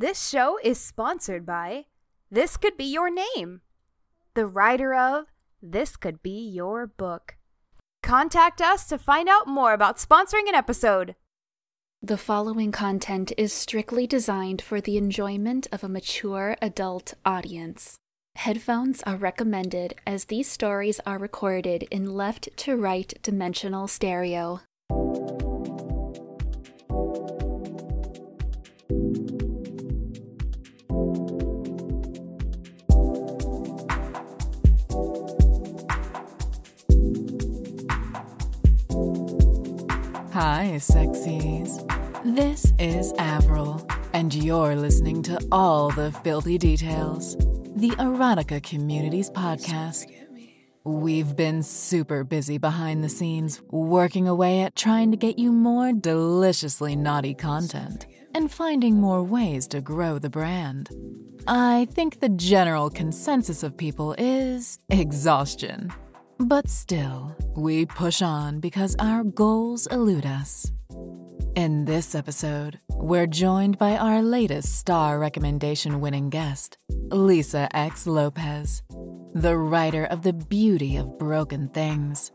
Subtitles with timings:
[0.00, 1.86] This show is sponsored by
[2.30, 3.62] This Could Be Your Name,
[4.34, 5.24] the writer of
[5.60, 7.36] This Could Be Your Book.
[8.00, 11.16] Contact us to find out more about sponsoring an episode.
[12.00, 17.96] The following content is strictly designed for the enjoyment of a mature adult audience.
[18.36, 24.60] Headphones are recommended as these stories are recorded in left to right dimensional stereo.
[40.40, 41.82] Hi, sexies.
[42.24, 47.36] This is Avril, and you're listening to All the Filthy Details,
[47.74, 50.04] the Erotica Communities podcast.
[50.84, 55.92] We've been super busy behind the scenes, working away at trying to get you more
[55.92, 60.88] deliciously naughty content and finding more ways to grow the brand.
[61.48, 65.92] I think the general consensus of people is exhaustion.
[66.40, 70.70] But still, we push on because our goals elude us.
[71.56, 76.78] In this episode, we're joined by our latest star recommendation winning guest,
[77.10, 78.06] Lisa X.
[78.06, 78.82] Lopez,
[79.34, 82.30] the writer of The Beauty of Broken Things.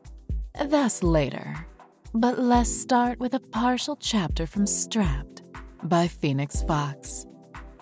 [0.61, 1.65] That's later.
[2.13, 5.43] But let's start with a partial chapter from Strapped
[5.83, 7.25] by Phoenix Fox.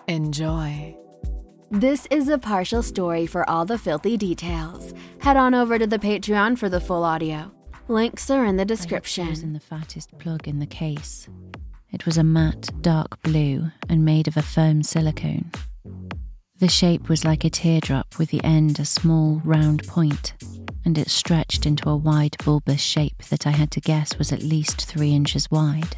[0.06, 0.96] Enjoy.
[1.72, 4.92] This is a partial story for all the filthy details.
[5.20, 7.50] Head on over to the Patreon for the full audio.
[7.88, 9.24] Links are in the I description.
[9.24, 11.30] had chosen the fattest plug in the case.
[11.90, 15.50] It was a matte, dark blue and made of a firm silicone.
[16.58, 20.34] The shape was like a teardrop with the end a small, round point,
[20.84, 24.42] and it stretched into a wide, bulbous shape that I had to guess was at
[24.42, 25.96] least three inches wide.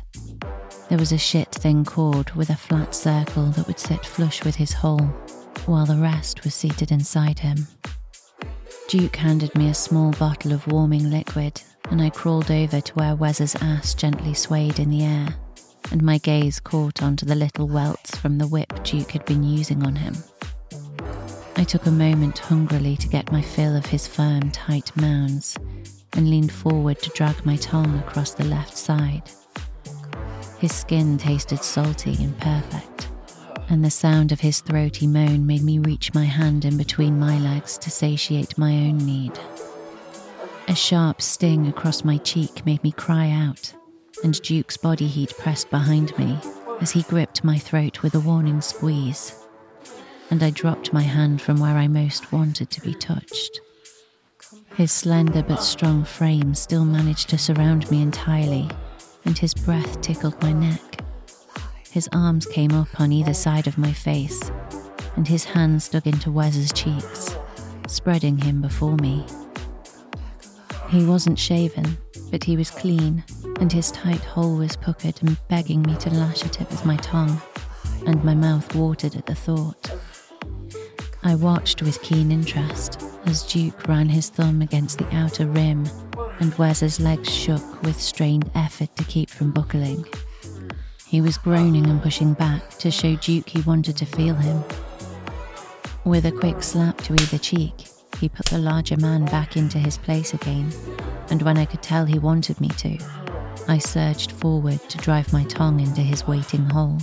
[0.88, 4.54] There was a shit thin cord with a flat circle that would sit flush with
[4.54, 5.12] his hole,
[5.60, 7.66] while the rest was seated inside him.
[8.88, 11.60] Duke handed me a small bottle of warming liquid,
[11.90, 15.36] and I crawled over to where Wes's ass gently swayed in the air,
[15.90, 19.84] and my gaze caught onto the little welts from the whip Duke had been using
[19.84, 20.14] on him.
[21.56, 25.56] I took a moment hungrily to get my fill of his firm, tight mounds,
[26.12, 29.30] and leaned forward to drag my tongue across the left side.
[30.58, 33.08] His skin tasted salty and perfect,
[33.68, 37.38] and the sound of his throaty moan made me reach my hand in between my
[37.38, 39.38] legs to satiate my own need.
[40.68, 43.74] A sharp sting across my cheek made me cry out,
[44.22, 46.38] and Duke's body heat pressed behind me
[46.80, 49.44] as he gripped my throat with a warning squeeze,
[50.30, 53.60] and I dropped my hand from where I most wanted to be touched.
[54.76, 58.68] His slender but strong frame still managed to surround me entirely,
[59.24, 61.03] and his breath tickled my neck.
[61.94, 64.50] His arms came up on either side of my face,
[65.14, 67.36] and his hands dug into Wes's cheeks,
[67.86, 69.24] spreading him before me.
[70.88, 71.96] He wasn't shaven,
[72.32, 73.22] but he was clean,
[73.60, 76.96] and his tight hole was puckered and begging me to lash at it with my
[76.96, 77.40] tongue,
[78.06, 79.94] and my mouth watered at the thought.
[81.22, 85.88] I watched with keen interest as Duke ran his thumb against the outer rim,
[86.40, 90.04] and Wes's legs shook with strained effort to keep from buckling.
[91.14, 94.64] He was groaning and pushing back to show Duke he wanted to feel him.
[96.04, 97.86] With a quick slap to either cheek,
[98.18, 100.72] he put the larger man back into his place again,
[101.30, 102.98] and when I could tell he wanted me to,
[103.68, 106.98] I surged forward to drive my tongue into his waiting hole.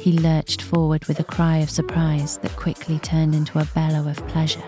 [0.00, 4.16] He lurched forward with a cry of surprise that quickly turned into a bellow of
[4.26, 4.64] pleasure.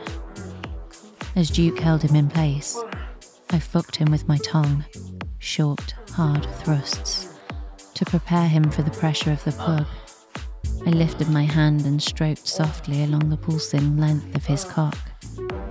[1.34, 2.78] As Duke held him in place,
[3.50, 4.84] I fucked him with my tongue,
[5.40, 7.31] short, hard thrusts.
[7.94, 9.86] To prepare him for the pressure of the plug,
[10.86, 14.98] I lifted my hand and stroked softly along the pulsing length of his cock,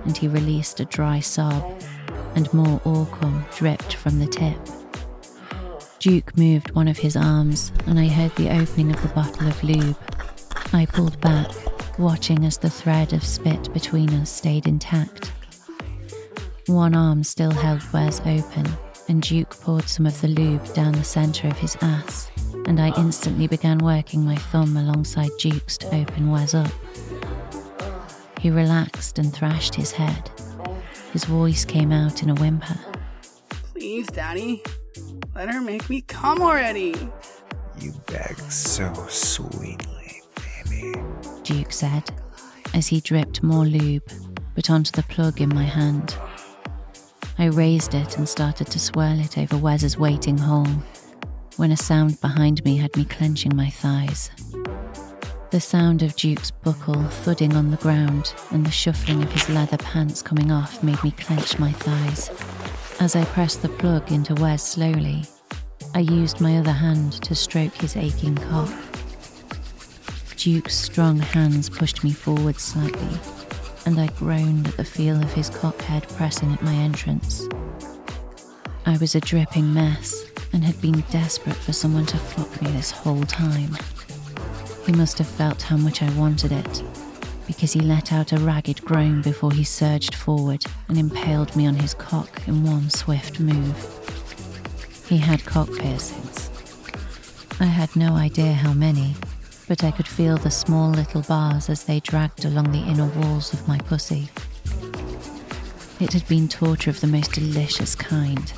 [0.04, 1.82] and he released a dry sob,
[2.34, 4.58] and more orcum dripped from the tip.
[5.98, 9.62] Duke moved one of his arms, and I heard the opening of the bottle of
[9.62, 9.96] lube.
[10.72, 11.50] I pulled back,
[11.98, 15.30] watching as the thread of spit between us stayed intact.
[16.66, 18.66] One arm still held Wes open,
[19.08, 22.30] and Duke poured some of the lube down the centre of his ass,
[22.66, 26.72] and I instantly began working my thumb alongside Duke's to open Wes up.
[28.40, 30.30] He relaxed and thrashed his head.
[31.12, 32.78] His voice came out in a whimper.
[33.50, 34.62] Please, Daddy.
[35.34, 36.94] Let her make me come already.
[37.78, 40.22] You beg so sweetly,
[40.64, 40.94] baby.
[41.42, 42.10] Duke said,
[42.74, 44.10] as he dripped more lube,
[44.54, 46.16] but onto the plug in my hand.
[47.42, 50.68] I raised it and started to swirl it over Wes's waiting hole
[51.56, 54.30] when a sound behind me had me clenching my thighs.
[55.50, 59.76] The sound of Duke's buckle thudding on the ground and the shuffling of his leather
[59.78, 62.30] pants coming off made me clench my thighs.
[63.00, 65.24] As I pressed the plug into Wes slowly,
[65.96, 68.70] I used my other hand to stroke his aching cock.
[70.36, 73.18] Duke's strong hands pushed me forward slightly,
[73.86, 77.48] and I groaned at the feel of his cockhead pressing at my entrance.
[78.86, 82.90] I was a dripping mess and had been desperate for someone to fuck me this
[82.90, 83.76] whole time.
[84.86, 86.82] He must have felt how much I wanted it,
[87.46, 91.74] because he let out a ragged groan before he surged forward and impaled me on
[91.76, 93.76] his cock in one swift move.
[95.08, 96.50] He had cock piercings.
[97.60, 99.14] I had no idea how many,
[99.68, 103.52] but I could feel the small little bars as they dragged along the inner walls
[103.52, 104.28] of my pussy.
[106.00, 108.52] It had been torture of the most delicious kind,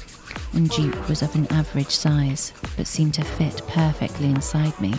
[0.52, 4.94] and Duke was of an average size, but seemed to fit perfectly inside me.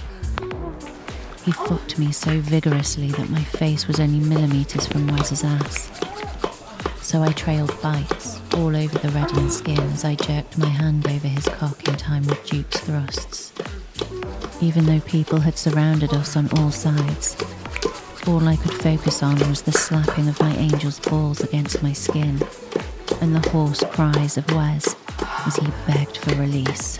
[1.43, 5.91] He fucked me so vigorously that my face was only millimetres from Wes's ass.
[7.01, 11.27] So I trailed bites all over the reddened skin as I jerked my hand over
[11.27, 13.54] his cock in time with Duke's thrusts.
[14.65, 17.37] Even though people had surrounded us on all sides,
[18.25, 22.41] all I could focus on was the slapping of my angel's balls against my skin
[23.21, 24.95] and the hoarse cries of Wes
[25.45, 26.97] as he begged for release.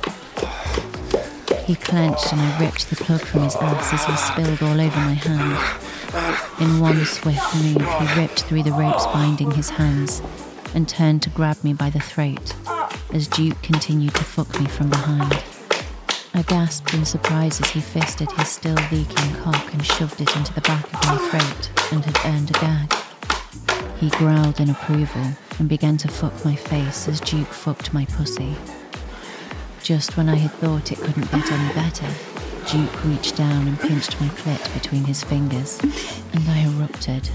[1.66, 5.00] He clenched and I ripped the plug from his ass as he spilled all over
[5.00, 6.62] my hand.
[6.62, 10.22] In one swift move, he ripped through the ropes binding his hands
[10.76, 12.54] and turned to grab me by the throat
[13.12, 15.55] as Duke continued to fuck me from behind.
[16.36, 20.54] I gasped in surprise as he fisted his still leaking cock and shoved it into
[20.54, 22.94] the back of my throat and had earned a gag.
[24.02, 25.28] He growled in approval
[25.60, 28.54] and began to fuck my face as Duke fucked my pussy.
[29.82, 32.12] Just when I had thought it couldn't get any better,
[32.70, 35.80] Duke reached down and pinched my clit between his fingers,
[36.34, 37.30] and I erupted.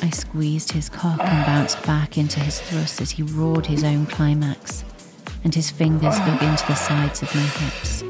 [0.00, 4.06] I squeezed his cock and bounced back into his thrust as he roared his own
[4.06, 4.84] climax,
[5.44, 8.04] and his fingers dug into the sides of my hips.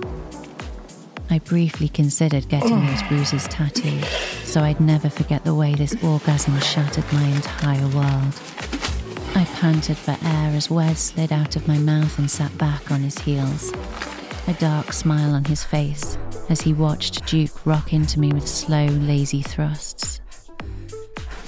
[1.31, 2.87] I briefly considered getting oh.
[2.87, 4.05] those bruises tattooed,
[4.45, 8.35] so I'd never forget the way this orgasm shattered my entire world.
[9.35, 13.01] I panted for air as Wes slid out of my mouth and sat back on
[13.01, 13.73] his heels,
[14.47, 16.19] a dark smile on his face
[16.51, 20.21] as he watched Duke rock into me with slow, lazy thrusts.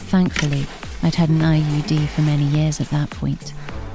[0.09, 0.67] Thankfully,
[1.03, 3.53] I'd had an IUD for many years at that point,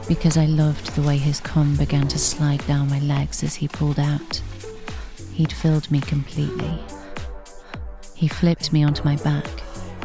[0.10, 3.68] because I loved the way his cum began to slide down my legs as he
[3.68, 4.42] pulled out.
[5.34, 6.80] He'd filled me completely.
[8.16, 9.48] He flipped me onto my back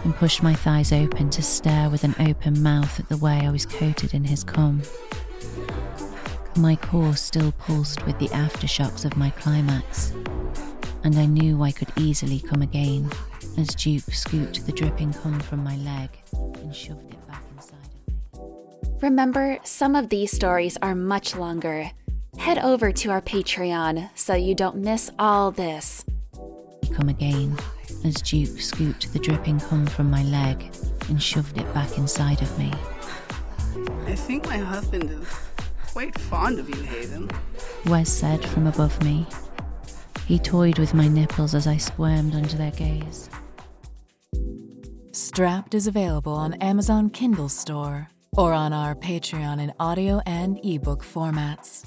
[0.05, 3.51] and pushed my thighs open to stare with an open mouth at the way I
[3.51, 4.83] was coated in his cum.
[6.57, 10.13] My core still pulsed with the aftershocks of my climax,
[11.03, 13.11] and I knew I could easily come again
[13.57, 16.11] as Duke scooped the dripping cum from my leg
[16.61, 17.24] and shoved it
[19.05, 21.91] Remember, some of these stories are much longer.
[22.39, 26.07] Head over to our Patreon so you don't miss all this.
[26.95, 27.55] Come again
[28.03, 30.75] as Duke scooped the dripping cum from my leg
[31.11, 32.73] and shoved it back inside of me.
[34.07, 35.29] I think my husband is
[35.89, 37.31] quite fond of you, Hayden.
[37.85, 39.27] Wes said from above me.
[40.27, 43.29] He toyed with my nipples as I squirmed under their gaze.
[45.13, 51.03] Strapped is available on Amazon Kindle Store or on our Patreon in audio and ebook
[51.03, 51.87] formats.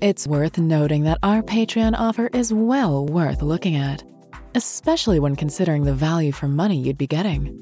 [0.00, 4.02] It's worth noting that our Patreon offer is well worth looking at,
[4.54, 7.60] especially when considering the value for money you'd be getting.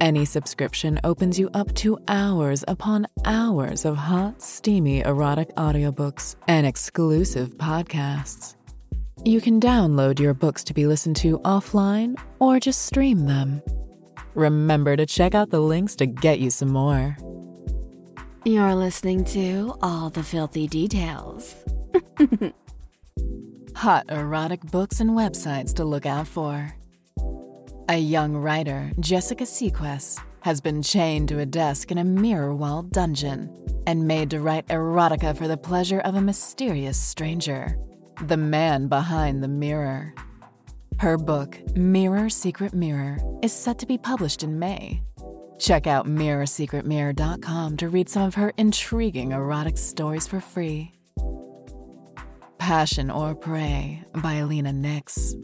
[0.00, 6.66] Any subscription opens you up to hours upon hours of hot, steamy erotic audiobooks and
[6.66, 8.54] exclusive podcasts.
[9.24, 13.60] You can download your books to be listened to offline or just stream them.
[14.38, 17.16] Remember to check out the links to get you some more.
[18.44, 21.56] You're listening to All the Filthy Details.
[23.74, 26.72] Hot erotic books and websites to look out for.
[27.88, 32.82] A young writer, Jessica Sequest, has been chained to a desk in a mirror wall
[32.82, 33.50] dungeon
[33.88, 37.76] and made to write erotica for the pleasure of a mysterious stranger,
[38.22, 40.14] the man behind the mirror.
[40.98, 45.00] Her book, Mirror Secret Mirror, is set to be published in May.
[45.60, 50.92] Check out MirrorSecretMirror.com to read some of her intriguing erotic stories for free.
[52.58, 55.36] Passion or Prey by Alina Nix.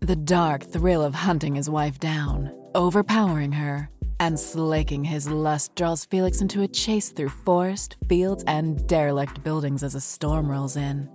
[0.00, 6.06] The dark thrill of hunting his wife down, overpowering her, and slaking his lust draws
[6.06, 11.10] Felix into a chase through forest, fields, and derelict buildings as a storm rolls in.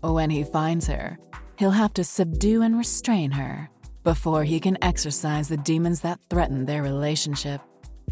[0.00, 1.18] When he finds her,
[1.58, 3.70] he'll have to subdue and restrain her
[4.02, 7.60] before he can exorcise the demons that threaten their relationship.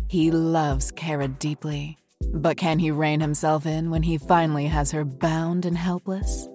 [0.08, 1.98] He loves Kara deeply,
[2.32, 6.48] but can he rein himself in when he finally has her bound and helpless?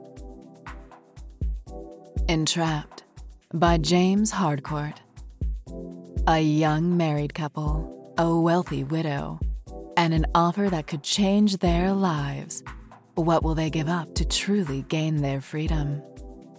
[2.28, 3.04] Entrapped
[3.54, 4.98] by James Hardcourt.
[6.28, 9.40] A young married couple, a wealthy widow,
[9.96, 12.64] and an offer that could change their lives.
[13.16, 16.02] What will they give up to truly gain their freedom?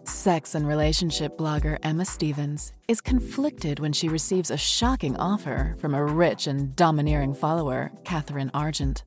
[0.08, 5.94] Sex and relationship blogger Emma Stevens is conflicted when she receives a shocking offer from
[5.94, 9.02] a rich and domineering follower, Catherine Argent.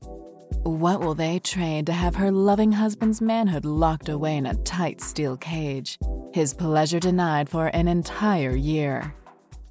[0.62, 5.00] What will they trade to have her loving husband's manhood locked away in a tight
[5.00, 5.98] steel cage,
[6.32, 9.12] his pleasure denied for an entire year?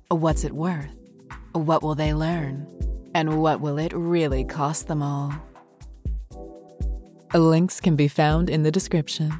[0.09, 0.93] What's it worth?
[1.53, 2.67] What will they learn?
[3.15, 5.33] And what will it really cost them all?
[7.33, 9.31] Links can be found in the description.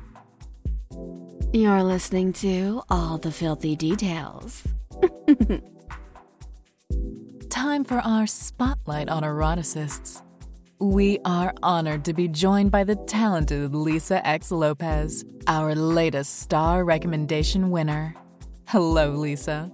[1.53, 4.63] You're listening to All the Filthy Details.
[7.49, 10.21] Time for our spotlight on eroticists.
[10.79, 14.49] We are honored to be joined by the talented Lisa X.
[14.49, 18.15] Lopez, our latest star recommendation winner.
[18.67, 19.69] Hello, Lisa.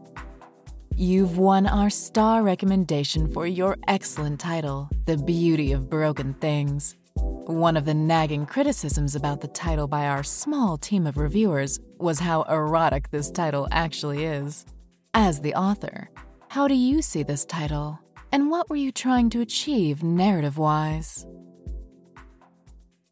[0.95, 6.95] You've won our star recommendation for your excellent title, The Beauty of Broken Things.
[7.19, 12.19] One of the nagging criticisms about the title by our small team of reviewers was
[12.19, 14.65] how erotic this title actually is.
[15.13, 16.09] As the author,
[16.49, 17.99] how do you see this title?
[18.31, 21.25] And what were you trying to achieve narrative wise?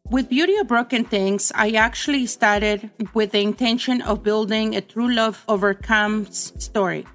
[0.08, 5.12] With Beauty of Broken Things, I actually started with the intention of building a true
[5.12, 7.06] love overcomes story.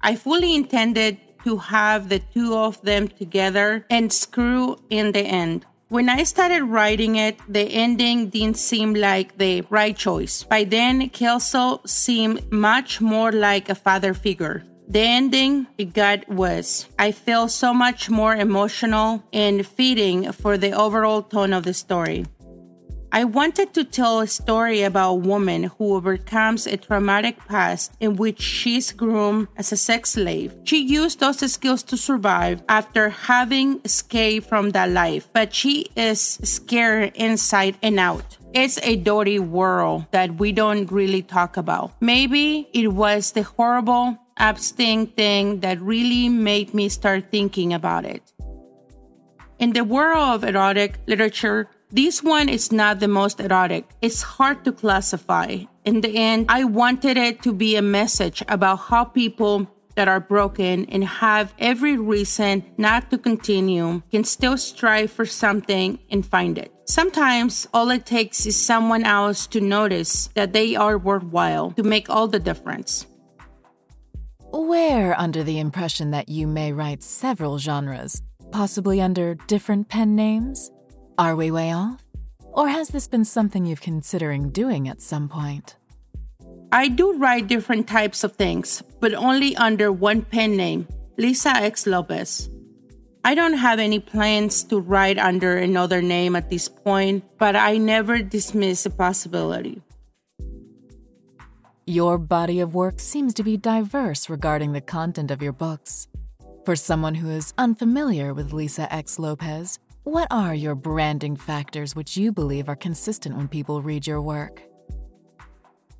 [0.00, 5.66] I fully intended to have the two of them together and screw in the end.
[5.90, 10.44] When I started writing it, the ending didn't seem like the right choice.
[10.44, 14.62] By then, Kelso seemed much more like a father figure.
[14.86, 20.70] The ending it got was I felt so much more emotional and fitting for the
[20.70, 22.24] overall tone of the story.
[23.12, 28.14] I wanted to tell a story about a woman who overcomes a traumatic past in
[28.14, 30.54] which she's groomed as a sex slave.
[30.62, 36.20] She used those skills to survive after having escaped from that life, but she is
[36.20, 38.38] scared inside and out.
[38.54, 42.00] It's a dirty world that we don't really talk about.
[42.00, 48.22] Maybe it was the horrible Epstein thing that really made me start thinking about it.
[49.58, 53.84] In the world of erotic literature, this one is not the most erotic.
[54.00, 55.64] It's hard to classify.
[55.84, 59.66] In the end, I wanted it to be a message about how people
[59.96, 65.98] that are broken and have every reason not to continue can still strive for something
[66.10, 66.72] and find it.
[66.84, 72.08] Sometimes all it takes is someone else to notice that they are worthwhile to make
[72.08, 73.06] all the difference.
[74.52, 80.70] We're under the impression that you may write several genres, possibly under different pen names.
[81.20, 82.02] Are we way off?
[82.40, 85.76] Or has this been something you've considering doing at some point?
[86.72, 91.86] I do write different types of things, but only under one pen name, Lisa X
[91.86, 92.48] Lopez.
[93.22, 97.76] I don't have any plans to write under another name at this point, but I
[97.76, 99.82] never dismiss the possibility.
[101.86, 106.08] Your body of work seems to be diverse regarding the content of your books.
[106.64, 112.16] For someone who is unfamiliar with Lisa X Lopez, what are your branding factors which
[112.16, 114.62] you believe are consistent when people read your work?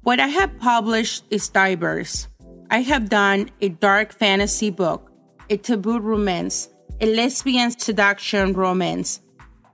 [0.02, 2.26] What I have published is diverse.
[2.70, 5.10] I have done a dark fantasy book,
[5.50, 9.20] a taboo romance, a lesbian seduction romance,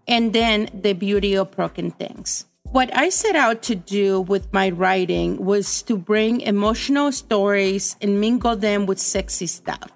[0.09, 2.47] and then the beauty of broken things.
[2.64, 8.21] What I set out to do with my writing was to bring emotional stories and
[8.21, 9.95] mingle them with sexy stuff.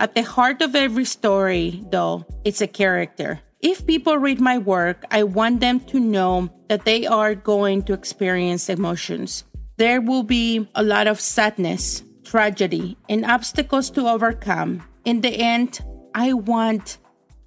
[0.00, 3.40] At the heart of every story, though, it's a character.
[3.60, 7.92] If people read my work, I want them to know that they are going to
[7.92, 9.44] experience emotions.
[9.76, 14.82] There will be a lot of sadness, tragedy, and obstacles to overcome.
[15.04, 15.80] In the end,
[16.14, 16.96] I want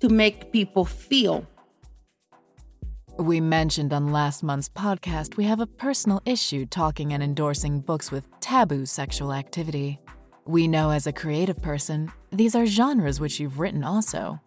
[0.01, 1.47] to make people feel.
[3.17, 8.11] We mentioned on last month's podcast we have a personal issue talking and endorsing books
[8.11, 9.97] with taboo sexual activity.
[10.45, 14.39] We know as a creative person, these are genres which you've written also.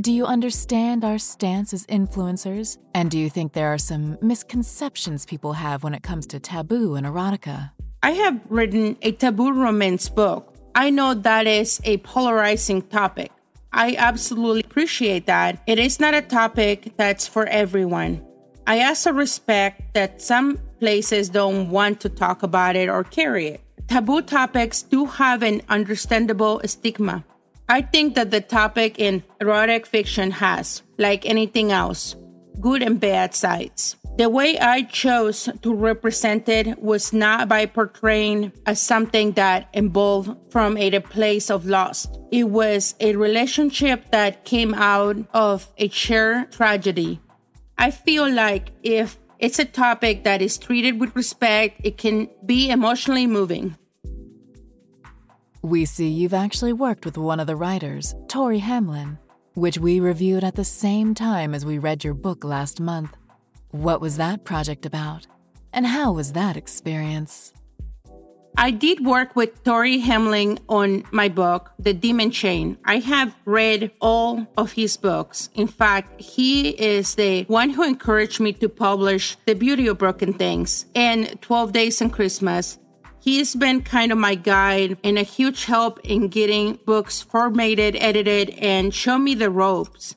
[0.00, 2.78] Do you understand our stance as influencers?
[2.94, 6.94] And do you think there are some misconceptions people have when it comes to taboo
[6.94, 7.70] and erotica?
[8.02, 10.54] I have written a taboo romance book.
[10.74, 13.30] I know that is a polarizing topic.
[13.72, 15.62] I absolutely appreciate that.
[15.66, 18.24] It is not a topic that's for everyone.
[18.66, 23.60] I also respect that some places don't want to talk about it or carry it.
[23.90, 27.24] Taboo topics do have an understandable stigma.
[27.68, 32.14] I think that the topic in erotic fiction has, like anything else,
[32.60, 33.96] good and bad sides.
[34.16, 40.52] The way I chose to represent it was not by portraying as something that involved
[40.52, 42.16] from a place of lost.
[42.30, 47.18] It was a relationship that came out of a shared tragedy.
[47.76, 52.70] I feel like if it's a topic that is treated with respect, it can be
[52.70, 53.76] emotionally moving.
[55.62, 59.18] We see you've actually worked with one of the writers, Tori Hamlin,
[59.54, 63.16] which we reviewed at the same time as we read your book last month.
[63.70, 65.26] What was that project about?
[65.72, 67.52] And how was that experience?
[68.56, 72.76] I did work with Tori Hemling on my book, The Demon Chain.
[72.84, 75.48] I have read all of his books.
[75.54, 80.34] In fact, he is the one who encouraged me to publish The Beauty of Broken
[80.34, 82.78] Things and 12 Days on Christmas
[83.22, 88.50] He's been kind of my guide and a huge help in getting books formatted, edited,
[88.58, 90.16] and show me the ropes.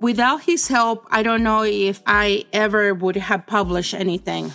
[0.00, 4.52] Without his help, I don't know if I ever would have published anything.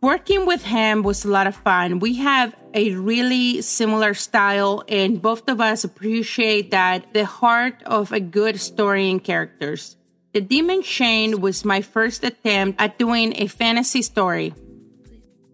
[0.00, 2.00] Working with him was a lot of fun.
[2.00, 8.12] We have a really similar style, and both of us appreciate that the heart of
[8.12, 9.96] a good story and characters.
[10.34, 14.52] The Demon Chain was my first attempt at doing a fantasy story.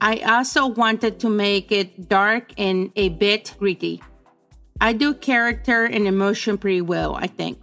[0.01, 4.03] I also wanted to make it dark and a bit gritty.
[4.81, 7.62] I do character and emotion pretty well, I think.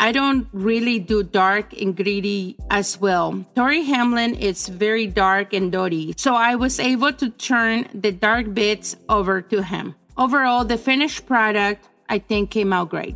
[0.00, 3.44] I don't really do dark and gritty as well.
[3.54, 8.54] Tori Hamlin is very dark and dirty, so I was able to turn the dark
[8.54, 9.94] bits over to him.
[10.16, 13.14] Overall, the finished product I think came out great.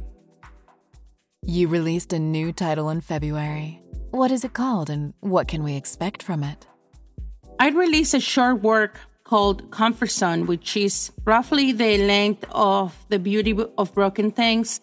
[1.46, 3.80] You released a new title in February.
[4.10, 6.66] What is it called and what can we expect from it?
[7.58, 13.18] I released a short work called Comfort Zone, which is roughly the length of The
[13.18, 14.82] Beauty of Broken Things.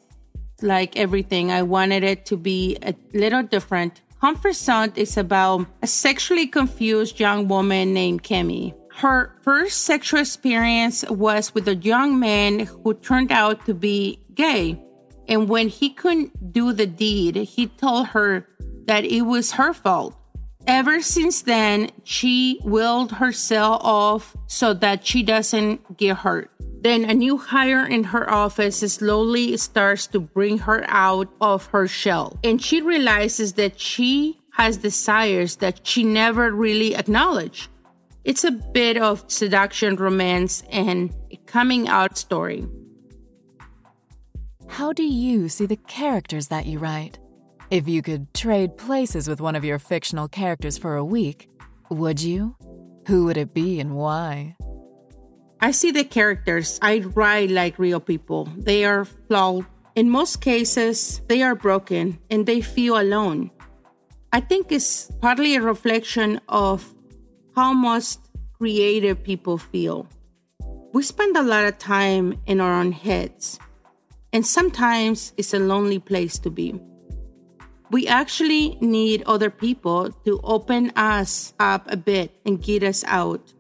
[0.62, 4.02] Like everything, I wanted it to be a little different.
[4.20, 8.76] Comfort Zone is about a sexually confused young woman named Kemi.
[8.98, 14.80] Her first sexual experience was with a young man who turned out to be gay.
[15.28, 18.48] And when he couldn't do the deed, he told her
[18.86, 20.16] that it was her fault.
[20.68, 26.52] Ever since then, she willed herself off so that she doesn't get hurt.
[26.82, 31.88] Then a new hire in her office slowly starts to bring her out of her
[31.88, 32.40] shell.
[32.44, 37.70] And she realizes that she has desires that she never really acknowledged.
[38.24, 42.68] It's a bit of seduction, romance, and a coming out story.
[44.68, 47.18] How do you see the characters that you write?
[47.72, 51.50] If you could trade places with one of your fictional characters for a week,
[51.90, 52.58] would you?
[53.08, 54.58] Who would it be and why?
[55.62, 56.80] I see the characters.
[56.82, 58.50] I write like real people.
[58.58, 59.66] They are flawed.
[59.96, 63.52] In most cases, they are broken and they feel alone.
[64.34, 66.94] I think it's partly a reflection of
[67.56, 68.20] how most
[68.58, 70.10] creative people feel.
[70.94, 73.60] We spend a lot of time in our own heads,
[74.34, 76.78] and sometimes it's a lonely place to be
[77.92, 83.54] we actually need other people to open us up a bit and get us out.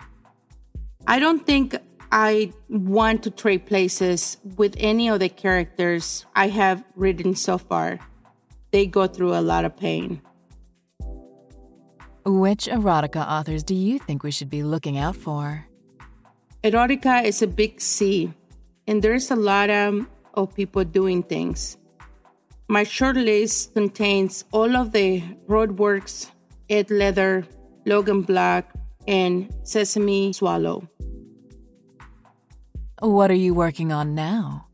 [1.05, 1.75] I don't think
[2.11, 7.99] I want to trade places with any of the characters I have written so far.
[8.71, 10.21] They go through a lot of pain.
[12.23, 15.65] Which erotica authors do you think we should be looking out for?
[16.63, 18.31] Erotica is a big C,
[18.87, 21.77] and there's a lot of, of people doing things.
[22.71, 26.31] My short list contains all of the Roadworks,
[26.69, 27.45] Ed Leather,
[27.85, 28.71] Logan Black,
[29.05, 30.87] and Sesame Swallow.
[33.01, 34.67] What are you working on now?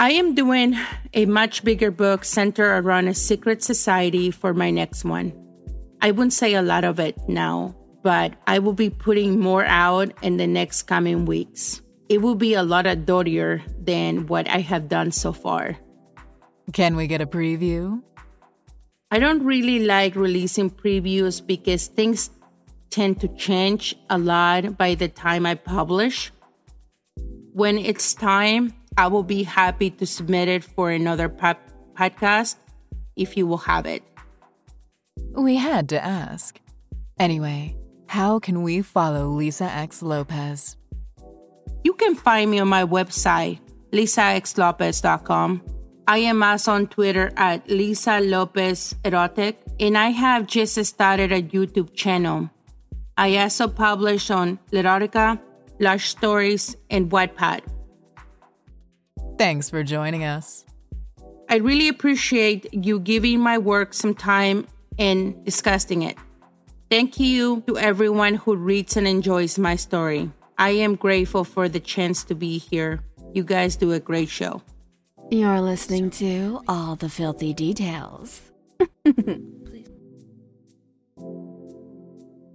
[0.00, 0.78] I am doing
[1.12, 5.34] a much bigger book centered around a secret society for my next one.
[6.00, 10.14] I wouldn't say a lot of it now, but I will be putting more out
[10.22, 11.82] in the next coming weeks.
[12.08, 15.76] It will be a lot of dirtier than what I have done so far.
[16.72, 18.02] Can we get a preview?
[19.10, 22.30] I don't really like releasing previews because things
[22.90, 26.30] tend to change a lot by the time I publish.
[27.52, 32.56] When it's time, I will be happy to submit it for another podcast
[33.16, 34.02] if you will have it.
[35.32, 36.60] We had to ask.
[37.18, 37.76] Anyway,
[38.06, 40.76] how can we follow Lisa X Lopez?
[41.82, 43.58] You can find me on my website,
[43.92, 45.77] lisaxlopez.com
[46.08, 51.42] I am also on Twitter at Lisa Lopez Erotic, and I have just started a
[51.42, 52.48] YouTube channel.
[53.18, 55.38] I also publish on Literotica,
[55.78, 57.60] Lush Stories, and Wattpad.
[59.36, 60.64] Thanks for joining us.
[61.50, 64.66] I really appreciate you giving my work some time
[64.98, 66.16] and discussing it.
[66.90, 70.30] Thank you to everyone who reads and enjoys my story.
[70.56, 73.04] I am grateful for the chance to be here.
[73.34, 74.62] You guys do a great show.
[75.30, 78.40] You're listening to All the Filthy Details.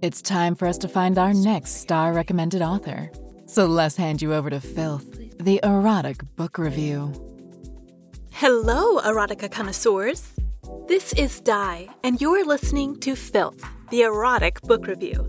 [0.02, 3.10] It's time for us to find our next star recommended author.
[3.46, 7.10] So let's hand you over to Filth, the erotic book review.
[8.30, 10.30] Hello, erotica connoisseurs.
[10.88, 15.24] This is Di, and you're listening to Filth, the erotic book review.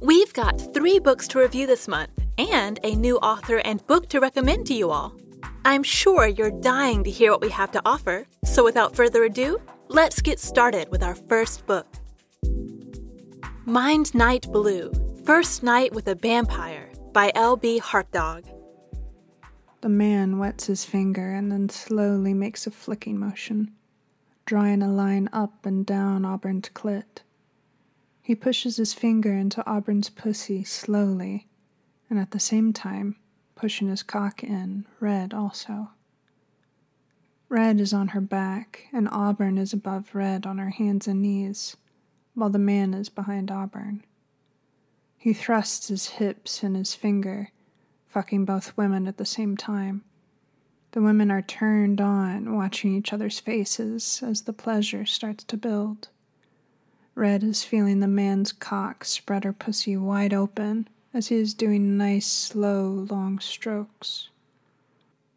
[0.00, 4.20] We've got three books to review this month and a new author and book to
[4.20, 5.12] recommend to you all.
[5.66, 9.62] I'm sure you're dying to hear what we have to offer, so without further ado,
[9.88, 11.86] let's get started with our first book.
[13.64, 14.92] Mind Night Blue
[15.24, 17.80] First Night with a Vampire by L.B.
[17.80, 18.44] Hartdog.
[19.80, 23.72] The man wets his finger and then slowly makes a flicking motion,
[24.44, 27.22] drawing a line up and down Auburn's clit.
[28.20, 31.48] He pushes his finger into Auburn's pussy slowly,
[32.10, 33.16] and at the same time,
[33.64, 35.88] pushing his cock in, Red also.
[37.48, 41.74] Red is on her back, and Auburn is above Red on her hands and knees
[42.34, 44.04] while the man is behind Auburn.
[45.16, 47.52] He thrusts his hips and his finger,
[48.06, 50.04] fucking both women at the same time.
[50.90, 56.08] The women are turned on, watching each other's faces as the pleasure starts to build.
[57.14, 61.96] Red is feeling the man's cock spread her pussy wide open as he is doing
[61.96, 64.28] nice, slow, long strokes.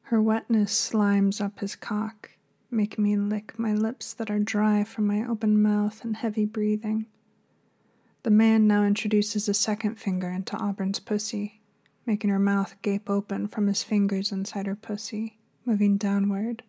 [0.04, 2.32] Her wetness slimes up his cock,
[2.70, 7.06] Make me lick my lips that are dry from my open mouth and heavy breathing.
[8.24, 11.62] The man now introduces a second finger into Auburn's pussy,
[12.06, 16.64] making her mouth gape open from his fingers inside her pussy, moving downward,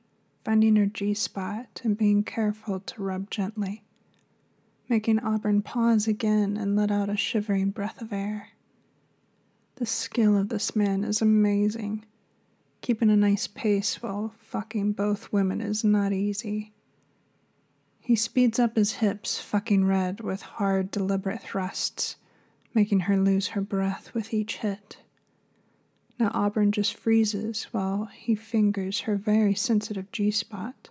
[0.45, 3.83] finding her G spot and being careful to rub gently,
[4.89, 8.51] making Auburn pause again and let out a shivering breath of air.
[9.79, 12.05] The skill of this man is amazing.
[12.81, 16.73] Keeping a nice pace while fucking both women is not easy.
[18.01, 22.17] He speeds up his hips, fucking red, with hard, deliberate thrusts,
[22.75, 24.97] making her lose her breath with each hit.
[26.19, 30.89] Now Auburn just freezes while he fingers her very sensitive G spot,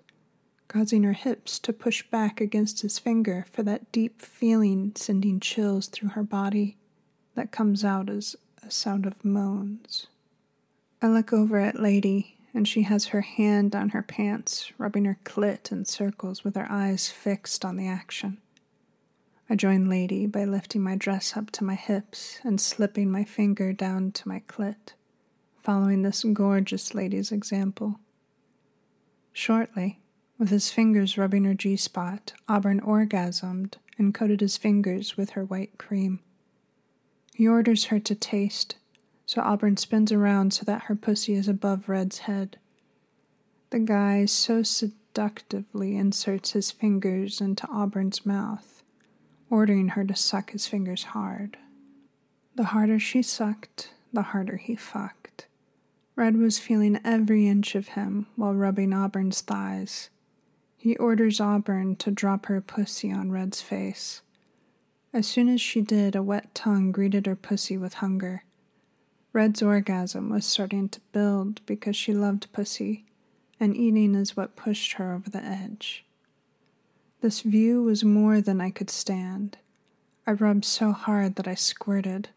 [0.70, 5.88] causing her hips to push back against his finger for that deep feeling sending chills
[5.88, 6.78] through her body
[7.36, 8.38] that comes out as
[8.74, 10.08] sound of moans.
[11.02, 15.20] I look over at Lady, and she has her hand on her pants, rubbing her
[15.24, 18.40] clit in circles with her eyes fixed on the action.
[19.50, 23.72] I join Lady by lifting my dress up to my hips and slipping my finger
[23.72, 24.94] down to my clit,
[25.64, 28.00] following this gorgeous lady's example.
[29.32, 30.00] Shortly,
[30.38, 35.46] with his fingers rubbing her G spot, Auburn orgasmed and coated his fingers with her
[35.46, 36.20] white cream.
[37.38, 38.78] He orders her to taste,
[39.28, 42.58] so Auburn spins around so that her pussy is above Red's head.
[43.70, 48.82] The guy so seductively inserts his fingers into Auburn's mouth,
[49.52, 51.58] ordering her to suck his fingers hard.
[52.56, 55.46] The harder she sucked, the harder he fucked.
[56.16, 60.10] Red was feeling every inch of him while rubbing Auburn's thighs.
[60.76, 64.24] He orders Auburn to drop her pussy on Red's face.
[65.14, 68.44] As soon as she did, a wet tongue greeted her pussy with hunger.
[69.34, 73.06] Red's orgasm was starting to build because she loved pussy,
[73.60, 76.06] and eating is what pushed her over the edge.
[77.22, 79.58] This view was more than I could stand.
[80.26, 82.30] I rubbed so hard that I squirted,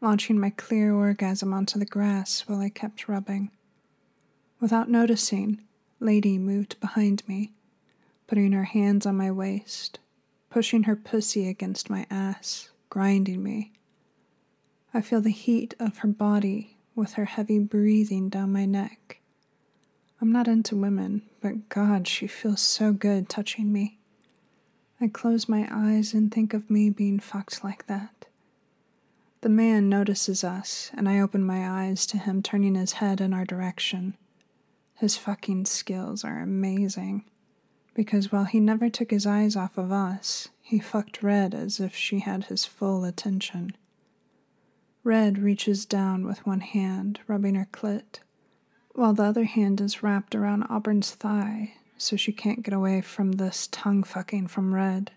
[0.00, 3.50] launching my clear orgasm onto the grass while I kept rubbing.
[4.60, 5.60] Without noticing,
[6.00, 7.52] Lady moved behind me,
[8.26, 9.98] putting her hands on my waist,
[10.54, 13.72] pushing her pussy against my ass, grinding me.
[14.94, 19.18] I feel the heat of her body with her heavy breathing down my neck.
[20.20, 23.98] I'm not into women, but God, she feels so good touching me.
[25.00, 28.26] I close my eyes and think of me being fucked like that.
[29.40, 33.34] The man notices us, and I open my eyes to him turning his head in
[33.34, 34.16] our direction.
[34.94, 37.24] His fucking skills are amazing,
[37.94, 41.94] because while he never took his eyes off of us, he fucked Red as if
[41.94, 43.76] she had his full attention.
[45.02, 48.20] Red reaches down with one hand, rubbing her clit,
[48.92, 53.32] while the other hand is wrapped around Auburn's thigh so she can't get away from
[53.32, 55.12] this tongue fucking from Red.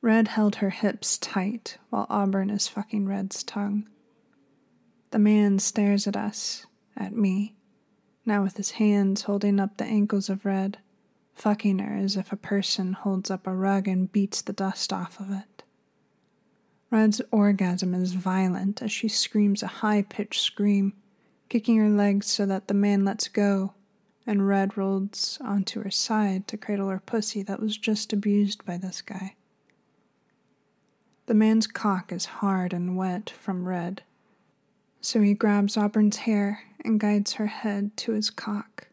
[0.00, 3.86] Red held her hips tight while Auburn is fucking Red's tongue.
[5.10, 7.54] The man stares at us, at me,
[8.24, 10.78] now with his hands holding up the ankles of Red,
[11.34, 15.18] fucking her as if a person holds up a rug and beats the dust off
[15.18, 15.62] of it.
[16.90, 20.92] Red's orgasm is violent as she screams a high pitched scream,
[21.48, 23.72] kicking her legs so that the man lets go,
[24.26, 28.76] and Red rolls onto her side to cradle her pussy that was just abused by
[28.76, 29.36] this guy.
[31.26, 34.02] The man's cock is hard and wet from red,
[35.00, 38.88] so he grabs Auburn's hair and guides her head to his cock.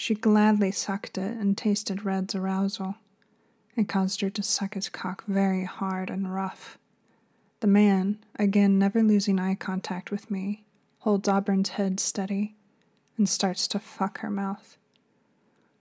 [0.00, 2.94] She gladly sucked it and tasted Red's arousal.
[3.76, 6.78] It caused her to suck his cock very hard and rough.
[7.58, 10.64] The man, again never losing eye contact with me,
[11.00, 12.54] holds Auburn's head steady
[13.16, 14.76] and starts to fuck her mouth.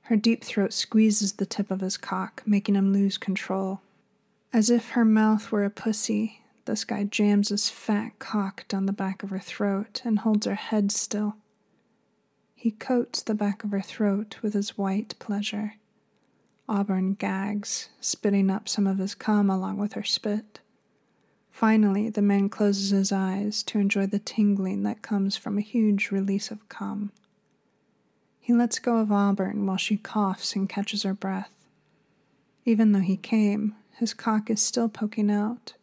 [0.01, 3.81] Her deep throat squeezes the tip of his cock, making him lose control.
[4.51, 8.91] As if her mouth were a pussy, this guy jams his fat cock down the
[8.91, 11.35] back of her throat and holds her head still.
[12.59, 15.75] He coats the back of her throat with his white pleasure.
[16.67, 20.59] Auburn gags, spitting up some of his cum along with her spit.
[21.51, 26.09] Finally, the man closes his eyes to enjoy the tingling that comes from a huge
[26.09, 27.11] release of cum.
[28.41, 31.53] He lets go of Auburn while she coughs and catches her breath.
[32.65, 35.73] Even though he came, his cock is still poking out,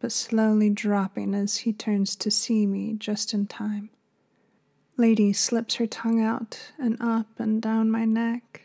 [0.00, 3.90] but slowly dropping as he turns to see me just in time.
[4.98, 8.62] Lady slips her tongue out and up and down my neck.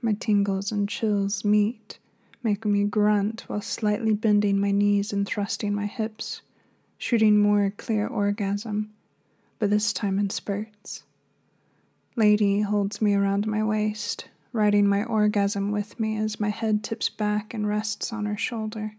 [0.00, 1.98] My tingles and chills meet,
[2.42, 6.42] making me grunt while slightly bending my knees and thrusting my hips,
[6.98, 8.92] shooting more clear orgasm,
[9.58, 11.02] but this time in spurts.
[12.14, 17.08] Lady holds me around my waist, riding my orgasm with me as my head tips
[17.08, 18.94] back and rests on her shoulder.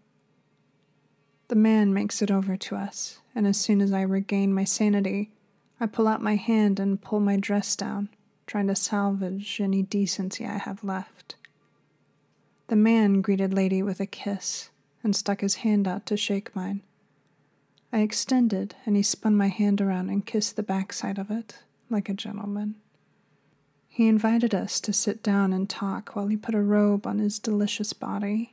[1.48, 5.30] The man makes it over to us, and as soon as I regain my sanity,
[5.80, 8.08] I pull out my hand and pull my dress down,
[8.46, 11.36] trying to salvage any decency I have left.
[12.66, 14.70] The man greeted Lady with a kiss
[15.02, 16.82] and stuck his hand out to shake mine.
[17.92, 22.08] I extended, and he spun my hand around and kissed the backside of it, like
[22.08, 22.74] a gentleman.
[23.88, 27.38] He invited us to sit down and talk while he put a robe on his
[27.38, 28.52] delicious body,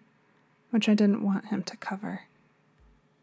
[0.70, 2.22] which I didn't want him to cover.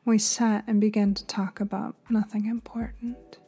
[0.04, 3.38] We sat and began to talk about nothing important.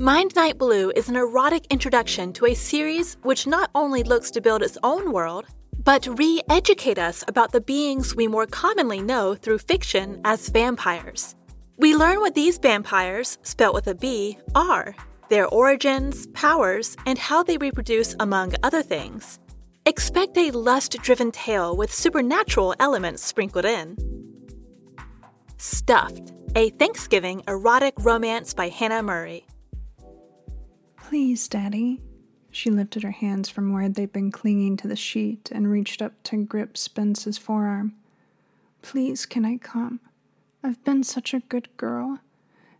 [0.00, 4.40] Mind Night Blue is an erotic introduction to a series which not only looks to
[4.40, 5.46] build its own world,
[5.84, 11.36] but re educate us about the beings we more commonly know through fiction as vampires.
[11.78, 14.96] We learn what these vampires, spelt with a B, are
[15.28, 19.38] their origins, powers, and how they reproduce, among other things.
[19.86, 23.96] Expect a lust driven tale with supernatural elements sprinkled in.
[25.56, 29.46] Stuffed, a Thanksgiving erotic romance by Hannah Murray.
[31.08, 32.00] Please, Daddy.
[32.50, 36.22] She lifted her hands from where they'd been clinging to the sheet and reached up
[36.24, 37.94] to grip Spence's forearm.
[38.80, 40.00] Please, can I come?
[40.62, 42.20] I've been such a good girl,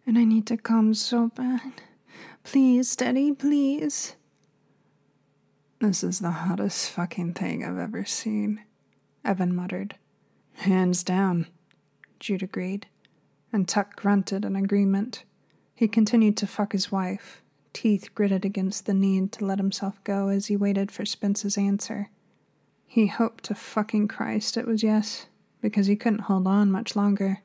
[0.07, 1.83] and I need to come so bad.
[2.45, 4.17] Please, Daddy, please.
[5.81, 8.63] This is the hottest fucking thing I've ever seen,
[9.23, 9.97] Evan muttered.
[10.55, 11.47] Hands down,
[12.21, 12.87] Jude agreed,
[13.53, 15.25] and Tuck grunted in agreement.
[15.75, 17.43] He continued to fuck his wife,
[17.75, 22.09] teeth gritted against the need to let himself go as he waited for Spence's answer.
[22.87, 25.27] He hoped to fucking Christ it was yes,
[25.61, 27.43] because he couldn't hold on much longer.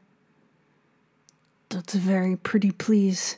[1.70, 3.38] That's a very pretty please,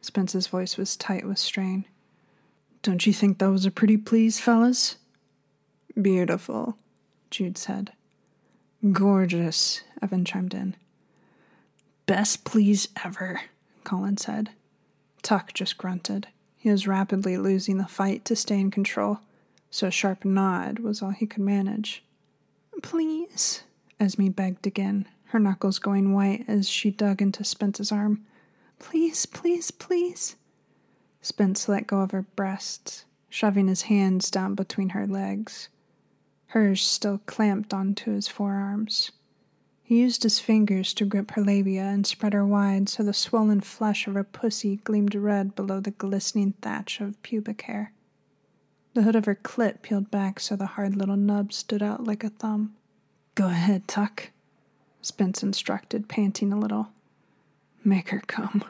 [0.00, 1.84] Spence's voice was tight with strain.
[2.82, 4.96] Don't you think that was a pretty please, fellas?
[6.00, 6.76] Beautiful,
[7.30, 7.92] Jude said.
[8.90, 10.74] Gorgeous, Evan chimed in.
[12.06, 13.42] Best please ever,
[13.84, 14.50] Colin said.
[15.22, 16.28] Tuck just grunted.
[16.56, 19.20] He was rapidly losing the fight to stay in control,
[19.70, 22.04] so a sharp nod was all he could manage.
[22.82, 23.62] Please,
[23.98, 28.24] Esme begged again, her knuckles going white as she dug into Spence's arm.
[28.78, 30.36] Please, please, please.
[31.20, 35.68] Spence let go of her breasts, shoving his hands down between her legs.
[36.48, 39.12] Hers still clamped onto his forearms.
[39.92, 43.60] He used his fingers to grip her labia and spread her wide so the swollen
[43.60, 47.92] flesh of her pussy gleamed red below the glistening thatch of pubic hair.
[48.94, 52.24] The hood of her clit peeled back so the hard little nub stood out like
[52.24, 52.74] a thumb.
[53.34, 54.30] Go ahead, Tuck,
[55.02, 56.88] Spence instructed, panting a little.
[57.84, 58.64] Make her come.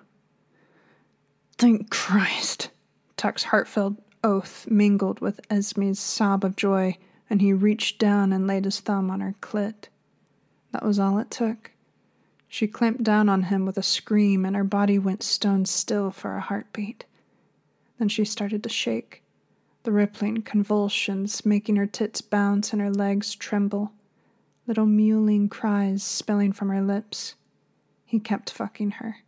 [1.57, 2.71] Thank Christ.
[3.17, 6.97] Tuck's heartfelt oath mingled with Esme's sob of joy,
[7.31, 9.85] and he reached down and laid his thumb on her clit.
[10.73, 11.71] That was all it took.
[12.49, 16.37] She clamped down on him with a scream, and her body went stone still for
[16.37, 17.05] a heartbeat.
[17.99, 19.23] Then she started to shake,
[19.85, 23.93] the rippling convulsions making her tits bounce and her legs tremble,
[24.67, 27.35] little mewling cries spilling from her lips.
[28.05, 29.19] He kept fucking her,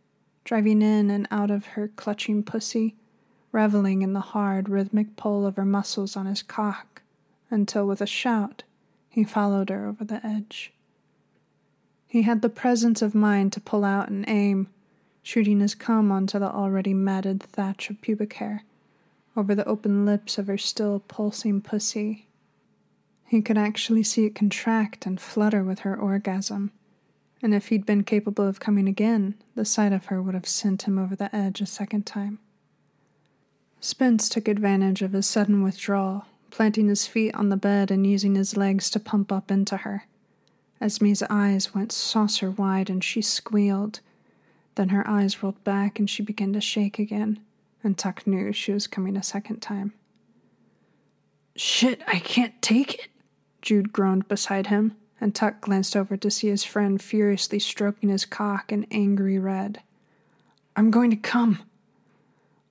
[0.43, 2.95] driving in and out of her clutching pussy,
[3.51, 7.01] reveling in the hard, rhythmic pull of her muscles on his cock,
[7.49, 8.63] until with a shout,
[9.09, 10.74] he followed her over the edge.
[12.07, 14.67] He had the presence of mind to pull out and aim,
[15.23, 18.63] shooting his cum onto the already matted thatch of pubic hair,
[19.35, 22.27] over the open lips of her still pulsing pussy.
[23.27, 26.71] He could actually see it contract and flutter with her orgasm,
[27.41, 30.83] and if he'd been capable of coming again, the sight of her would have sent
[30.83, 32.39] him over the edge a second time.
[33.79, 38.35] Spence took advantage of his sudden withdrawal, planting his feet on the bed and using
[38.35, 40.05] his legs to pump up into her.
[40.85, 44.01] Esme's eyes went saucer wide and she squealed.
[44.75, 47.39] Then her eyes rolled back and she began to shake again,
[47.83, 49.93] and Tuck knew she was coming a second time.
[51.55, 53.07] Shit, I can't take it,
[53.63, 58.25] Jude groaned beside him, and Tuck glanced over to see his friend furiously stroking his
[58.25, 59.81] cock in angry red.
[60.75, 61.63] I'm going to come.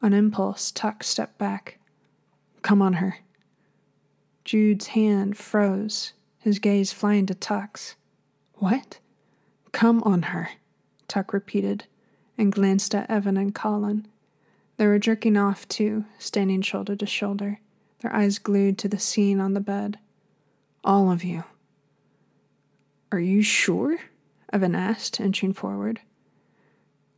[0.00, 1.80] On impulse, Tuck stepped back.
[2.62, 3.18] Come on her.
[4.44, 7.96] Jude's hand froze, his gaze flying to Tuck's.
[8.54, 8.98] What?
[9.72, 10.50] Come on her,
[11.08, 11.84] Tuck repeated,
[12.38, 14.06] and glanced at Evan and Colin.
[14.76, 17.60] They were jerking off too, standing shoulder to shoulder,
[18.00, 19.98] their eyes glued to the scene on the bed.
[20.84, 21.44] All of you.
[23.10, 23.98] Are you sure?
[24.52, 26.00] Evan asked, inching forward.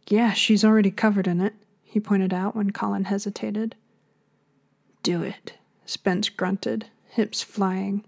[0.08, 3.74] Yeah, she's already covered in it, he pointed out when Colin hesitated.
[5.02, 8.04] Do it, Spence grunted, hips flying.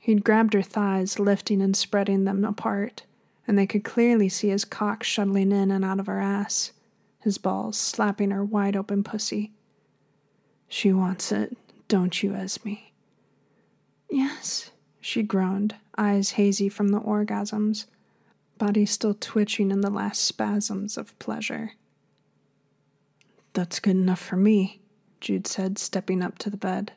[0.00, 3.04] He'd grabbed her thighs, lifting and spreading them apart,
[3.46, 6.72] and they could clearly see his cock shuttling in and out of her ass,
[7.20, 9.52] his balls slapping her wide open pussy.
[10.68, 12.74] She wants it, don't you, Esme?
[14.08, 17.84] Yes, she groaned, eyes hazy from the orgasms,
[18.56, 21.72] body still twitching in the last spasms of pleasure.
[23.52, 24.80] That's good enough for me,
[25.20, 26.92] Jude said, stepping up to the bed.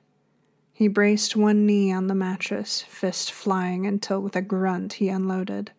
[0.75, 5.71] He braced one knee on the mattress, fist flying until with a grunt he unloaded.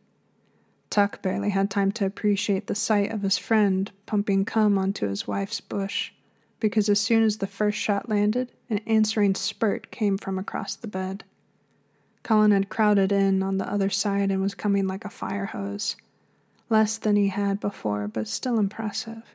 [0.89, 5.27] Tuck barely had time to appreciate the sight of his friend pumping cum onto his
[5.27, 6.13] wife's bush,
[6.61, 10.87] because as soon as the first shot landed, an answering spurt came from across the
[10.87, 11.25] bed.
[12.23, 15.97] Colin had crowded in on the other side and was coming like a fire hose.
[16.71, 19.35] Less than he had before, but still impressive.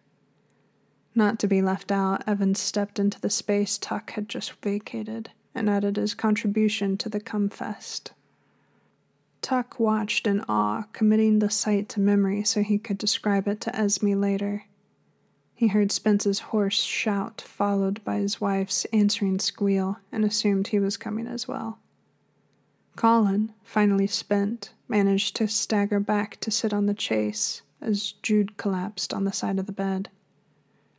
[1.13, 5.69] Not to be left out, Evans stepped into the space Tuck had just vacated and
[5.69, 8.11] added his contribution to the Cumfest.
[9.41, 13.75] Tuck watched in awe, committing the sight to memory so he could describe it to
[13.75, 14.65] Esme later.
[15.55, 20.97] He heard Spence's hoarse shout, followed by his wife's answering squeal, and assumed he was
[20.97, 21.79] coming as well.
[22.95, 29.13] Colin, finally spent, managed to stagger back to sit on the chase as Jude collapsed
[29.13, 30.09] on the side of the bed.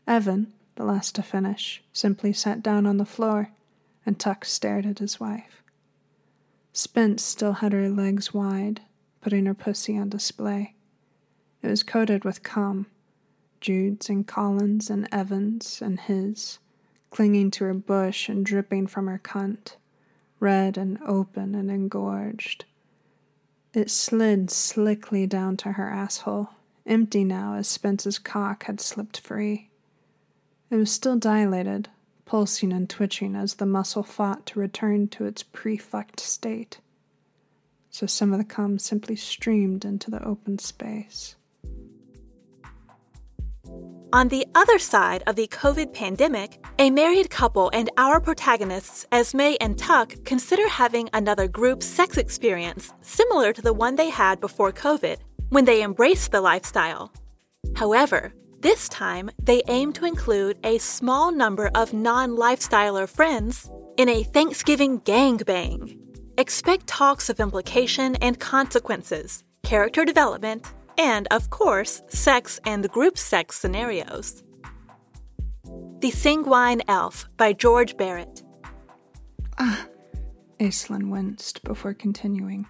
[0.06, 3.50] Evan, the last to finish, simply sat down on the floor
[4.10, 5.62] and Tuck stared at his wife.
[6.72, 8.80] Spence still had her legs wide,
[9.20, 10.74] putting her pussy on display.
[11.62, 12.86] It was coated with cum,
[13.60, 16.58] Jude's and Colin's and Evan's and his,
[17.10, 19.76] clinging to her bush and dripping from her cunt,
[20.40, 22.64] red and open and engorged.
[23.72, 26.48] It slid slickly down to her asshole,
[26.84, 29.70] empty now as Spence's cock had slipped free.
[30.68, 31.90] It was still dilated,
[32.30, 36.78] pulsing and twitching as the muscle fought to return to its pre-fucked state.
[37.90, 41.34] So some of the cum simply streamed into the open space.
[44.12, 49.56] On the other side of the COVID pandemic, a married couple and our protagonists, Esme
[49.60, 54.70] and Tuck, consider having another group sex experience similar to the one they had before
[54.70, 55.16] COVID
[55.48, 57.12] when they embraced the lifestyle.
[57.74, 64.08] However, this time, they aim to include a small number of non lifestyler friends in
[64.08, 65.98] a Thanksgiving gangbang.
[66.36, 70.66] Expect talks of implication and consequences, character development,
[70.98, 74.42] and, of course, sex and group sex scenarios.
[76.00, 78.42] The Sanguine Elf by George Barrett.
[79.58, 79.86] Ah,
[80.58, 82.66] Aislinn winced before continuing.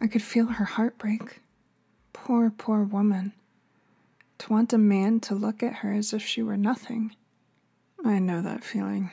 [0.00, 1.40] I could feel her heartbreak.
[2.12, 3.32] Poor, poor woman
[4.50, 7.14] want a man to look at her as if she were nothing.
[8.04, 9.10] I know that feeling.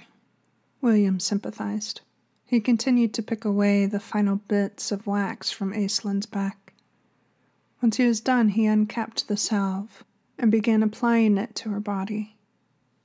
[0.82, 2.02] William sympathized.
[2.46, 6.74] He continued to pick away the final bits of wax from Aislinn's back.
[7.82, 10.04] Once he was done, he uncapped the salve
[10.38, 12.36] and began applying it to her body.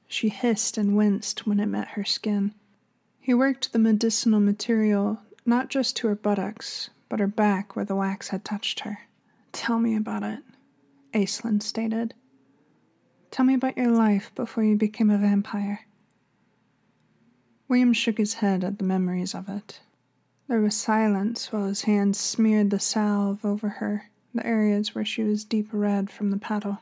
[0.08, 2.54] She hissed and winced when it met her skin.
[3.20, 7.94] He worked the medicinal material not just to her buttocks, but her back where the
[7.94, 9.00] wax had touched her.
[9.52, 10.40] Tell me about it,
[11.12, 12.14] Aislinn stated.
[13.30, 15.86] Tell me about your life before you became a vampire.
[17.68, 19.80] William shook his head at the memories of it.
[20.48, 25.24] There was silence while his hands smeared the salve over her, the areas where she
[25.24, 26.78] was deep red from the paddle.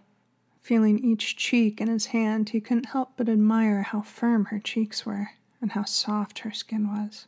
[0.60, 5.06] Feeling each cheek in his hand, he couldn't help but admire how firm her cheeks
[5.06, 7.26] were and how soft her skin was.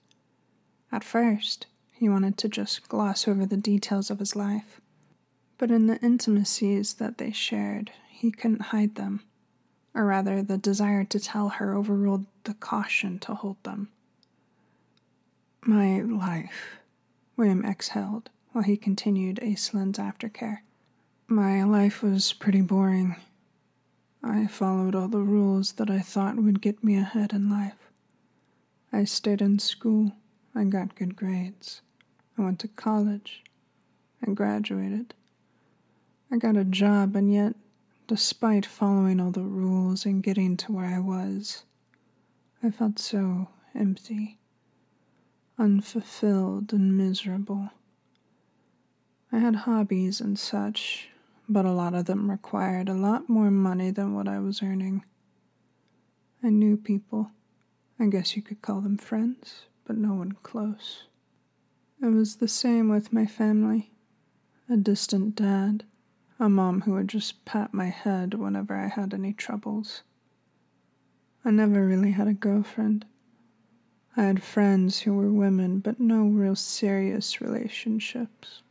[0.93, 4.81] At first, he wanted to just gloss over the details of his life.
[5.59, 9.23] But in the intimacies that they shared, he couldn't hide them.
[9.95, 13.89] Or rather, the desire to tell her overruled the caution to hold them.
[15.63, 16.79] My life,
[17.37, 20.59] William exhaled while he continued Aislinn's aftercare.
[21.29, 23.17] My life was pretty boring.
[24.23, 27.91] I followed all the rules that I thought would get me ahead in life.
[28.93, 30.13] I stayed in school.
[30.55, 31.81] I got good grades.
[32.39, 33.43] I went to college.
[34.27, 35.15] I graduated.
[36.31, 37.55] I got a job, and yet,
[38.07, 41.65] despite following all the rules and getting to where I was,
[42.63, 44.39] I felt so empty
[45.59, 47.71] unfulfilled and miserable.
[49.33, 51.09] I had hobbies and such,
[51.49, 55.05] but a lot of them required a lot more money than what I was earning.
[56.43, 57.31] I knew people.
[57.99, 61.05] I guess you could call them friends, but no one close.
[62.03, 63.93] It was the same with my family
[64.69, 65.85] a distant dad,
[66.39, 70.03] a mom who would just pat my head whenever I had any troubles.
[71.45, 73.07] I never really had a girlfriend.
[74.17, 78.63] I had friends who were women, but no real serious relationships.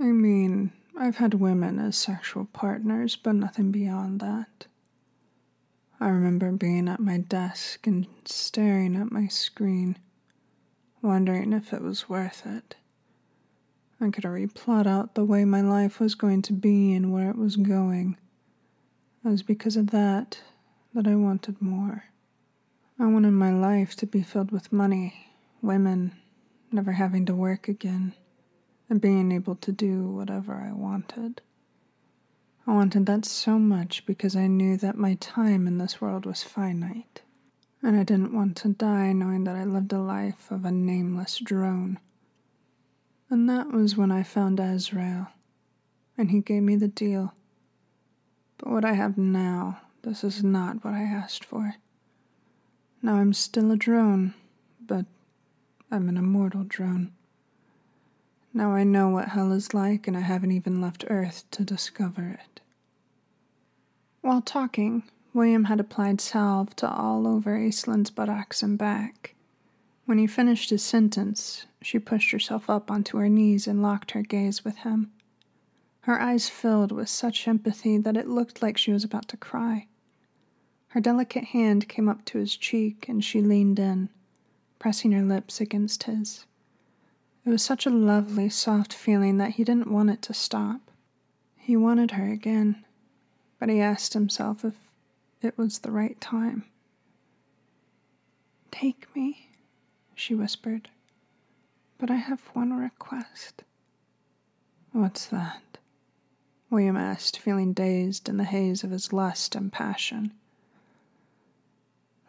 [0.00, 4.66] I mean, I've had women as sexual partners, but nothing beyond that.
[6.00, 9.96] I remember being at my desk and staring at my screen,
[11.02, 12.76] wondering if it was worth it.
[14.00, 17.30] I could already plot out the way my life was going to be and where
[17.30, 18.16] it was going.
[19.24, 20.40] It was because of that
[20.94, 22.04] that I wanted more.
[22.98, 25.32] I wanted my life to be filled with money,
[25.62, 26.16] women,
[26.70, 28.14] never having to work again,
[28.88, 31.40] and being able to do whatever I wanted.
[32.66, 36.42] I wanted that so much because I knew that my time in this world was
[36.42, 37.22] finite,
[37.82, 41.38] and I didn't want to die knowing that I lived a life of a nameless
[41.38, 41.98] drone.
[43.30, 45.28] And that was when I found Azrael,
[46.16, 47.34] and he gave me the deal.
[48.56, 51.74] But what I have now, this is not what I asked for.
[53.02, 54.34] Now I'm still a drone,
[54.80, 55.04] but
[55.90, 57.12] I'm an immortal drone.
[58.54, 62.38] Now I know what hell is like, and I haven't even left Earth to discover
[62.42, 62.60] it.
[64.22, 69.34] While talking, William had applied salve to all over Aislinn's buttocks and back.
[70.08, 74.22] When he finished his sentence, she pushed herself up onto her knees and locked her
[74.22, 75.12] gaze with him.
[76.00, 79.86] Her eyes filled with such empathy that it looked like she was about to cry.
[80.86, 84.08] Her delicate hand came up to his cheek and she leaned in,
[84.78, 86.46] pressing her lips against his.
[87.44, 90.90] It was such a lovely, soft feeling that he didn't want it to stop.
[91.54, 92.82] He wanted her again,
[93.60, 94.76] but he asked himself if
[95.42, 96.64] it was the right time.
[98.70, 99.47] Take me,
[100.18, 100.88] she whispered,
[101.96, 103.62] but I have one request.
[104.92, 105.78] What's that?
[106.70, 110.32] William asked, feeling dazed in the haze of his lust and passion.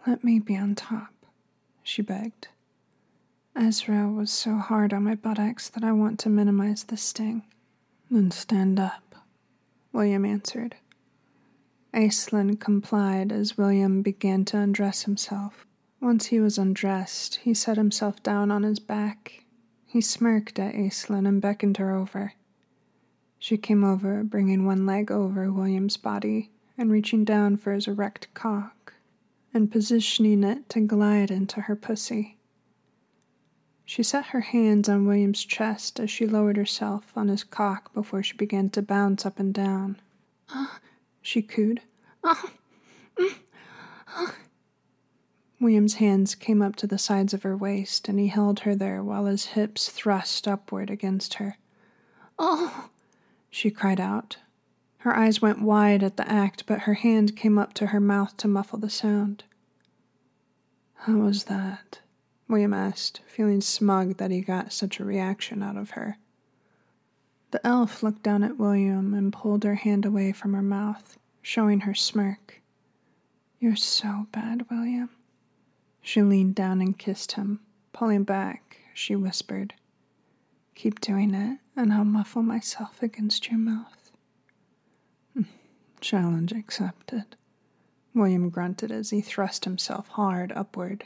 [0.06, 1.14] Let me be on top,
[1.84, 2.48] she begged.
[3.56, 7.44] Azrael was so hard on my buttocks that I want to minimize the sting.
[8.10, 9.16] Then stand up,
[9.92, 10.76] William answered.
[11.94, 15.66] Aislinn complied as William began to undress himself.
[16.02, 19.44] Once he was undressed, he set himself down on his back.
[19.86, 22.34] He smirked at Aislinn and beckoned her over.
[23.38, 28.28] She came over, bringing one leg over William's body and reaching down for his erect
[28.34, 28.94] cock
[29.54, 32.38] and positioning it to glide into her pussy.
[33.84, 38.22] She set her hands on William's chest as she lowered herself on his cock before
[38.22, 40.00] she began to bounce up and down.
[40.54, 40.68] Uh,
[41.22, 41.82] she cooed.
[42.24, 42.36] Uh,
[44.16, 44.28] uh,
[45.60, 49.04] William's hands came up to the sides of her waist, and he held her there
[49.04, 51.58] while his hips thrust upward against her.
[52.38, 52.90] Oh!
[53.50, 54.38] she cried out,
[55.00, 58.36] her eyes went wide at the act, but her hand came up to her mouth
[58.38, 59.46] to muffle the sound.
[60.94, 62.00] How was that?
[62.50, 66.18] William asked, feeling smug that he got such a reaction out of her.
[67.52, 71.82] The elf looked down at William and pulled her hand away from her mouth, showing
[71.82, 72.62] her smirk.
[73.60, 75.10] You're so bad, William.
[76.02, 77.60] She leaned down and kissed him.
[77.94, 79.74] Pulling back, she whispered,
[80.76, 84.12] Keep doing it, and I'll muffle myself against your mouth.
[85.34, 85.44] Hmm.
[86.00, 87.36] Challenge accepted.
[88.14, 91.06] William grunted as he thrust himself hard upward.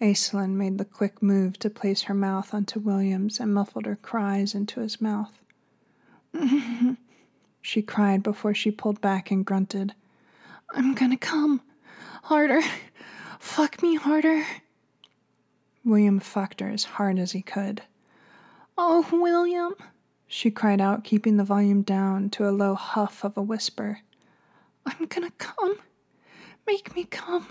[0.00, 4.54] Aislinn made the quick move to place her mouth onto William's and muffled her cries
[4.54, 5.32] into his mouth.
[7.60, 9.94] she cried before she pulled back and grunted.
[10.70, 11.60] I'm gonna come.
[12.24, 12.62] Harder.
[13.40, 14.44] Fuck me harder.
[15.84, 17.82] William fucked her as hard as he could.
[18.78, 19.74] Oh, William,
[20.28, 24.00] she cried out, keeping the volume down to a low huff of a whisper.
[24.86, 25.76] I'm gonna come.
[26.66, 27.46] Make me come.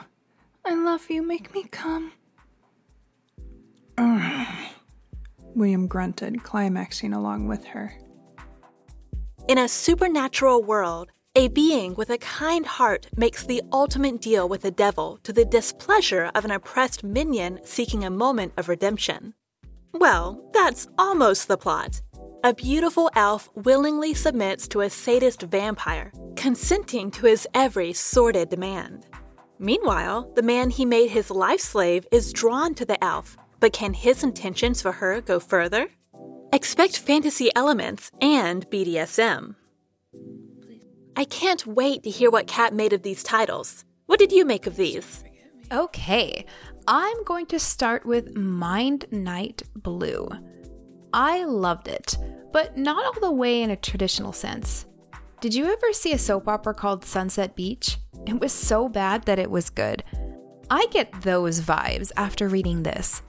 [0.63, 1.21] I love you.
[1.21, 2.13] Make me come.
[5.55, 7.93] William grunted, climaxing along with her.
[9.47, 14.61] In a supernatural world, a being with a kind heart makes the ultimate deal with
[14.61, 19.33] the devil to the displeasure of an oppressed minion seeking a moment of redemption.
[19.93, 22.01] Well, that's almost the plot.
[22.43, 29.05] A beautiful elf willingly submits to a sadist vampire, consenting to his every sordid demand.
[29.59, 33.93] Meanwhile, the man he made his life slave is drawn to the elf, but can
[33.93, 35.87] his intentions for her go further?
[36.51, 39.55] Expect fantasy elements and BDSM.
[41.15, 43.83] I can't wait to hear what Kat made of these titles.
[44.05, 45.23] What did you make of these?
[45.71, 46.45] Okay,
[46.87, 50.29] I'm going to start with Mind Night Blue.
[51.13, 52.17] I loved it,
[52.51, 54.85] but not all the way in a traditional sense.
[55.41, 57.97] Did you ever see a soap opera called Sunset Beach?
[58.25, 60.03] It was so bad that it was good.
[60.69, 63.21] I get those vibes after reading this.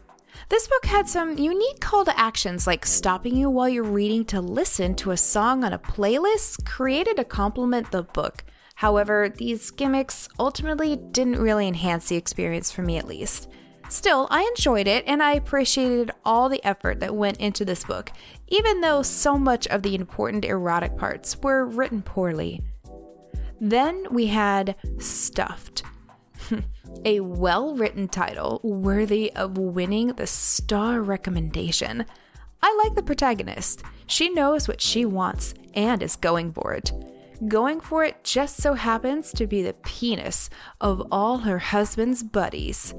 [0.49, 4.41] This book had some unique call to actions like stopping you while you're reading to
[4.41, 8.45] listen to a song on a playlist created to complement the book.
[8.75, 13.49] However, these gimmicks ultimately didn't really enhance the experience for me at least.
[13.91, 18.13] Still, I enjoyed it and I appreciated all the effort that went into this book,
[18.49, 22.63] even though so much of the important erotic parts were written poorly.
[23.61, 25.83] Then we had Stuffed.
[27.05, 32.05] A well written title worthy of winning the star recommendation.
[32.63, 33.83] I like the protagonist.
[34.07, 36.93] She knows what she wants and is going for it.
[37.49, 42.95] Going for it just so happens to be the penis of all her husband's buddies.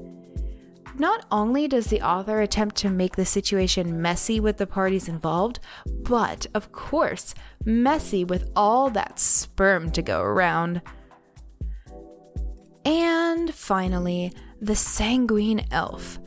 [0.98, 5.58] Not only does the author attempt to make the situation messy with the parties involved,
[5.86, 7.34] but, of course,
[7.64, 10.82] messy with all that sperm to go around.
[12.84, 16.18] And finally, The Sanguine Elf.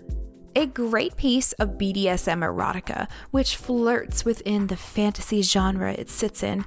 [0.56, 6.64] A great piece of BDSM erotica, which flirts within the fantasy genre it sits in.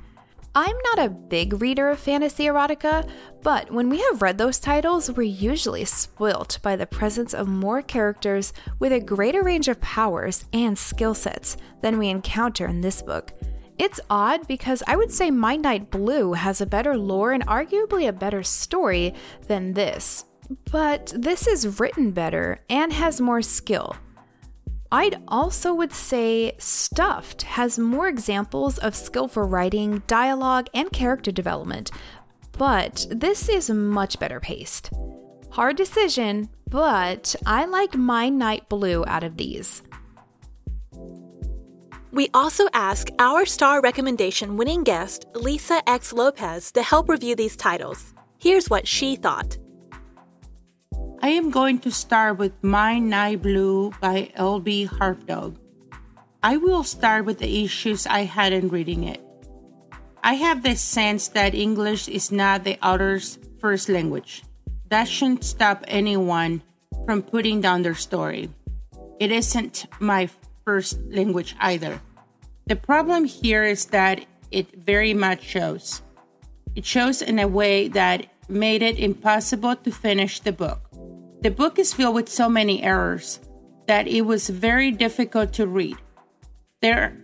[0.55, 3.09] I'm not a big reader of fantasy erotica,
[3.43, 7.80] but when we have read those titles, we're usually spoilt by the presence of more
[7.80, 13.01] characters with a greater range of powers and skill sets than we encounter in this
[13.01, 13.32] book.
[13.79, 18.09] It's odd because I would say Mind Night Blue has a better lore and arguably
[18.09, 19.14] a better story
[19.47, 20.24] than this,
[20.70, 23.95] but this is written better and has more skill.
[24.91, 31.91] I'd also would say Stuffed has more examples of skillful writing, dialogue, and character development,
[32.57, 34.91] but this is much better paced.
[35.51, 39.83] Hard decision, but I liked Mind Night Blue out of these.
[42.19, 46.12] We also ask our star recommendation winning guest, Lisa X.
[46.12, 48.12] Lopez, to help review these titles.
[48.41, 49.57] Here's what she thought.
[51.23, 54.89] I am going to start with My Night Blue by L.B.
[54.91, 55.59] Harpdog.
[56.43, 59.23] I will start with the issues I had in reading it.
[60.25, 64.43] I have this sense that English is not the author's first language.
[64.89, 66.62] That shouldn't stop anyone
[67.07, 68.51] from putting down their story.
[69.21, 70.29] It isn't my
[70.64, 72.01] first language either.
[72.69, 76.03] The problem here is that it very much shows.
[76.77, 80.81] It shows in a way that made it impossible to finish the book.
[81.41, 83.41] The book is filled with so many errors
[83.87, 85.97] that it was very difficult to read.
[86.83, 87.16] There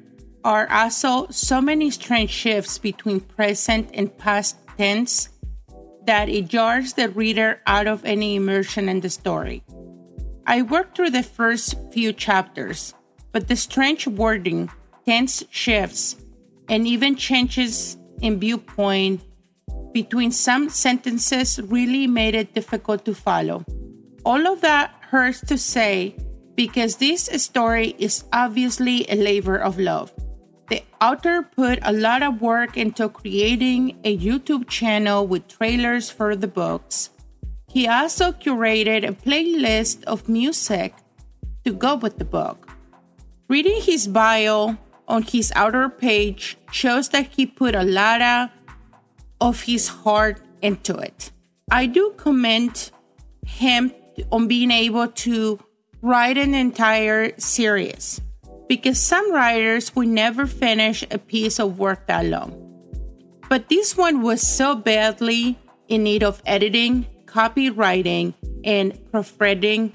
[0.45, 5.28] are also so many strange shifts between present and past tense
[6.07, 9.62] that it jars the reader out of any immersion in the story.
[10.47, 12.95] I worked through the first few chapters
[13.34, 14.70] but the strange wording,
[15.07, 16.16] tense shifts,
[16.68, 19.20] and even changes in viewpoint
[19.92, 23.64] between some sentences really made it difficult to follow.
[24.24, 26.16] All of that hurts to say
[26.57, 30.12] because this story is obviously a labor of love.
[30.68, 36.34] The author put a lot of work into creating a YouTube channel with trailers for
[36.34, 37.11] the books.
[37.68, 40.94] He also curated a playlist of music
[41.64, 42.70] to go with the book.
[43.48, 44.78] Reading his bio
[45.09, 48.50] on his outer page shows that he put a lot
[49.40, 51.30] of, his heart into it.
[51.70, 52.90] I do commend
[53.46, 53.92] him
[54.32, 55.59] on being able to
[56.00, 58.20] write an entire series
[58.68, 62.52] because some writers would never finish a piece of work that long.
[63.48, 68.34] But this one was so badly in need of editing, copywriting,
[68.64, 69.92] and proofreading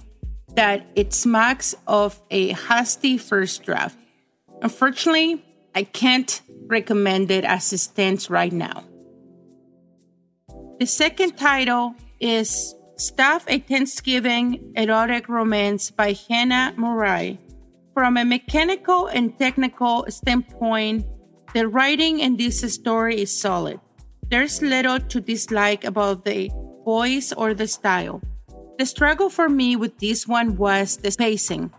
[0.55, 3.97] that it smacks of a hasty first draft.
[4.61, 5.43] Unfortunately,
[5.73, 8.83] I can't recommend it as it stands right now.
[10.79, 17.39] The second title is Stuff a Thanksgiving Erotic Romance by Hannah Murray.
[17.93, 21.05] From a mechanical and technical standpoint,
[21.53, 23.79] the writing in this story is solid.
[24.29, 26.51] There's little to dislike about the
[26.85, 28.21] voice or the style.
[28.77, 31.71] The struggle for me with this one was the pacing.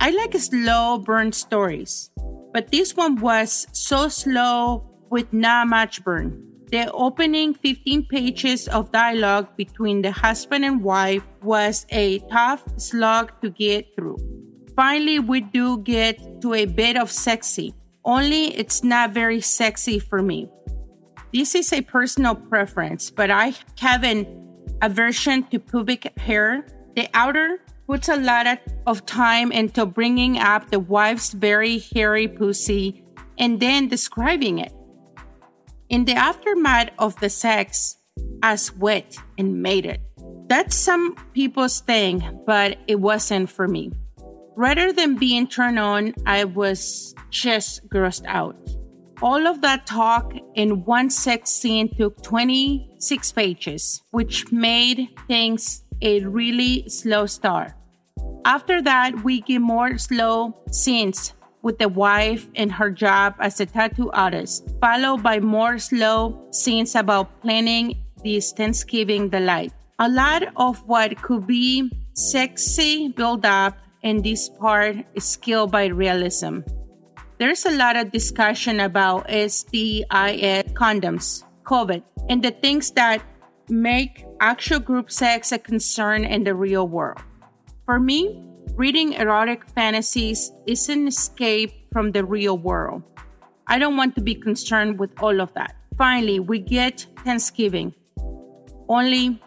[0.00, 2.10] I like slow burn stories,
[2.52, 6.44] but this one was so slow with not much burn.
[6.70, 13.32] The opening 15 pages of dialogue between the husband and wife was a tough slog
[13.42, 14.18] to get through.
[14.76, 17.74] Finally, we do get to a bit of sexy,
[18.04, 20.48] only it's not very sexy for me.
[21.34, 24.26] This is a personal preference, but I have an
[24.80, 26.64] aversion to pubic hair.
[26.94, 28.46] The outer puts a lot
[28.86, 33.02] of time into bringing up the wife's very hairy pussy
[33.38, 34.72] and then describing it
[35.88, 37.96] in the aftermath of the sex
[38.42, 40.00] as wet and mated.
[40.48, 43.92] That's some people's thing, but it wasn't for me.
[44.54, 48.56] Rather than being turned on, I was just grossed out.
[49.22, 56.24] All of that talk in one sex scene took 26 pages, which made things a
[56.24, 57.72] really slow start.
[58.44, 63.66] After that, we get more slow scenes with the wife and her job as a
[63.66, 69.72] tattoo artist, followed by more slow scenes about planning this Thanksgiving delight.
[69.98, 75.86] A lot of what could be sexy build up in this part is killed by
[75.86, 76.60] realism.
[77.38, 83.22] There's a lot of discussion about STIs, condoms, COVID, and the things that
[83.68, 87.20] make actual group sex a concern in the real world.
[87.88, 93.02] For me, Reading erotic fantasies is an escape from the real world.
[93.66, 95.74] I don't want to be concerned with all of that.
[95.96, 97.92] Finally, we get Thanksgiving.
[98.88, 99.42] Only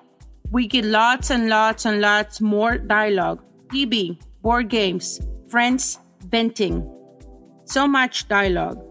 [0.52, 6.84] we get lots and lots and lots more dialogue, TV, board games, friends venting.
[7.64, 8.84] So much dialogue.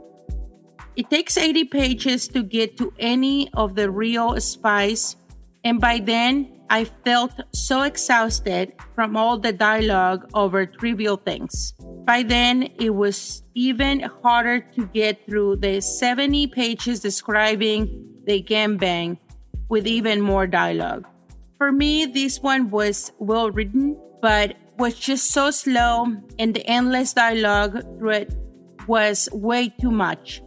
[0.96, 5.16] It takes 80 pages to get to any of the real spice,
[5.64, 11.75] and by then I felt so exhausted from all the dialogue over trivial things.
[12.07, 19.18] By then, it was even harder to get through the 70 pages describing the gangbang
[19.68, 21.09] with even more dialogue.
[21.59, 26.07] For me, this one was well written, but was just so slow,
[26.39, 28.33] and the endless dialogue through it
[28.87, 30.41] was way too much.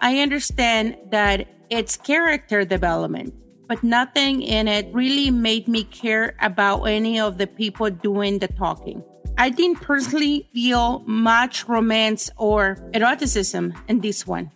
[0.00, 3.34] I understand that it's character development
[3.68, 8.48] but nothing in it really made me care about any of the people doing the
[8.48, 9.02] talking.
[9.38, 14.50] I didn't personally feel much romance or eroticism in this one.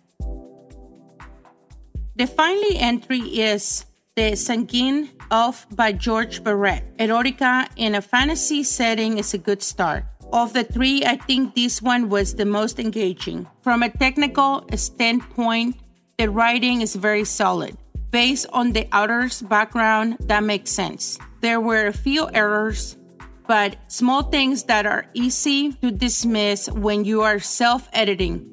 [2.15, 3.85] The final entry is
[4.15, 6.83] The Sanguine Elf by George Barrett.
[6.97, 10.05] Erotica in a fantasy setting is a good start.
[10.33, 13.47] Of the three, I think this one was the most engaging.
[13.61, 15.77] From a technical standpoint,
[16.17, 17.77] the writing is very solid.
[18.11, 21.17] Based on the author's background, that makes sense.
[21.39, 22.97] There were a few errors,
[23.47, 28.51] but small things that are easy to dismiss when you are self editing.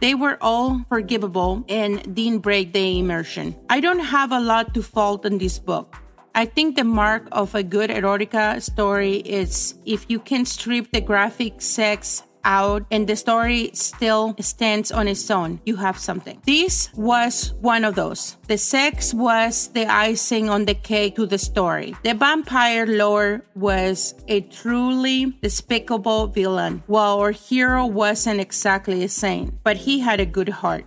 [0.00, 3.56] They were all forgivable and didn't break the immersion.
[3.70, 5.96] I don't have a lot to fault in this book.
[6.34, 11.00] I think the mark of a good erotica story is if you can strip the
[11.00, 15.60] graphic sex out and the story still stands on its own.
[15.64, 16.40] You have something.
[16.46, 18.36] This was one of those.
[18.46, 21.96] The sex was the icing on the cake to the story.
[22.02, 29.54] The vampire lore was a truly despicable villain, while our hero wasn't exactly a saint,
[29.64, 30.84] but he had a good heart.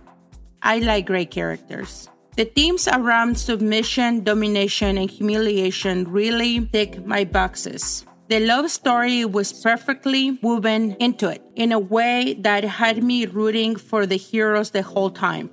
[0.62, 2.08] I like great characters.
[2.36, 8.06] The themes around submission, domination, and humiliation really tick my boxes.
[8.28, 13.74] The love story was perfectly woven into it in a way that had me rooting
[13.76, 15.48] for the heroes the whole time.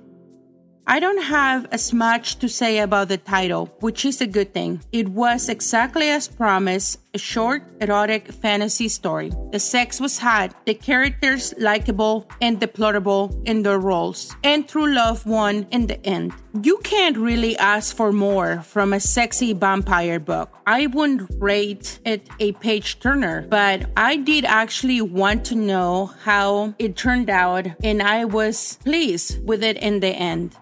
[0.88, 4.82] I don't have as much to say about the title, which is a good thing.
[4.92, 9.32] It was exactly as promised a short, erotic fantasy story.
[9.50, 15.26] The sex was hot, the characters likable and deplorable in their roles, and true love
[15.26, 16.32] won in the end.
[16.62, 20.56] You can't really ask for more from a sexy vampire book.
[20.68, 26.74] I wouldn't rate it a page turner, but I did actually want to know how
[26.78, 30.54] it turned out, and I was pleased with it in the end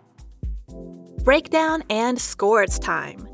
[1.24, 3.26] breakdown, and scores time.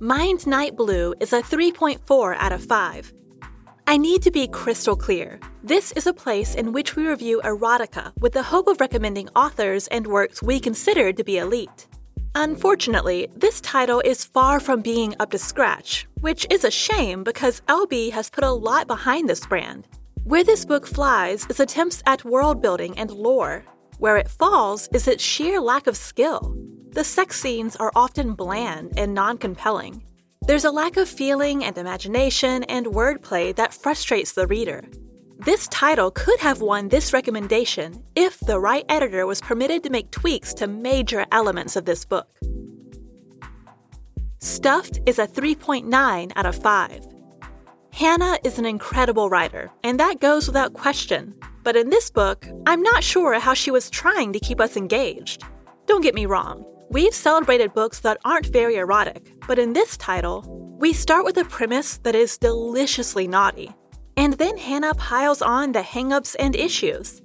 [0.00, 3.12] Mind Night Blue is a 3.4 out of 5.
[3.86, 5.38] I need to be crystal clear.
[5.62, 9.86] This is a place in which we review erotica with the hope of recommending authors
[9.88, 11.86] and works we consider to be elite.
[12.34, 17.62] Unfortunately, this title is far from being up to scratch, which is a shame because
[17.68, 19.86] LB has put a lot behind this brand.
[20.24, 23.64] Where this book flies is attempts at world building and lore.
[23.98, 26.54] Where it falls is its sheer lack of skill.
[26.92, 30.02] The sex scenes are often bland and non compelling.
[30.42, 34.84] There's a lack of feeling and imagination and wordplay that frustrates the reader.
[35.38, 40.10] This title could have won this recommendation if the right editor was permitted to make
[40.10, 42.28] tweaks to major elements of this book.
[44.40, 47.06] Stuffed is a 3.9 out of 5.
[47.92, 51.34] Hannah is an incredible writer, and that goes without question.
[51.62, 55.44] But in this book, I'm not sure how she was trying to keep us engaged.
[55.86, 60.42] Don't get me wrong, We've celebrated books that aren't very erotic, but in this title,
[60.80, 63.70] we start with a premise that is deliciously naughty.
[64.16, 67.20] And then Hannah piles on the hangups and issues.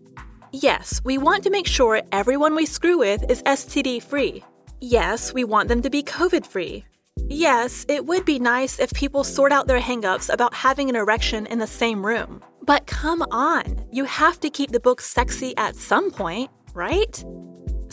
[0.52, 4.44] Yes, we want to make sure everyone we screw with is STD free.
[4.82, 6.84] Yes, we want them to be COVID free.
[7.30, 11.46] Yes, it would be nice if people sort out their hangups about having an erection
[11.46, 12.44] in the same room.
[12.64, 17.24] But come on, you have to keep the book sexy at some point, right?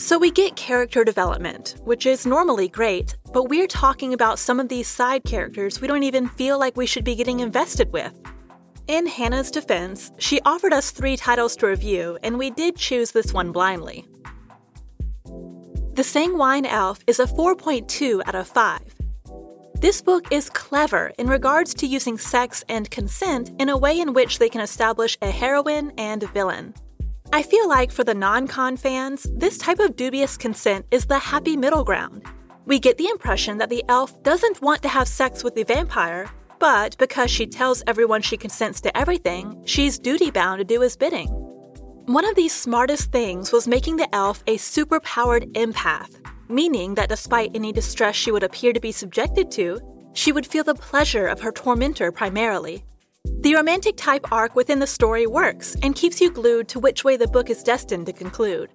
[0.01, 4.67] So we get character development, which is normally great, but we're talking about some of
[4.67, 8.11] these side characters we don't even feel like we should be getting invested with.
[8.87, 13.31] In Hannah's defense, she offered us three titles to review, and we did choose this
[13.31, 14.03] one blindly.
[15.93, 18.79] The Sanguine Elf is a 4.2 out of 5.
[19.75, 24.13] This book is clever in regards to using sex and consent in a way in
[24.13, 26.73] which they can establish a heroine and villain.
[27.33, 31.17] I feel like for the non con fans, this type of dubious consent is the
[31.17, 32.25] happy middle ground.
[32.65, 36.29] We get the impression that the elf doesn't want to have sex with the vampire,
[36.59, 40.97] but because she tells everyone she consents to everything, she's duty bound to do his
[40.97, 41.29] bidding.
[42.05, 46.19] One of the smartest things was making the elf a superpowered empath,
[46.49, 49.79] meaning that despite any distress she would appear to be subjected to,
[50.13, 52.83] she would feel the pleasure of her tormentor primarily,
[53.41, 57.17] the romantic type arc within the story works and keeps you glued to which way
[57.17, 58.69] the book is destined to conclude.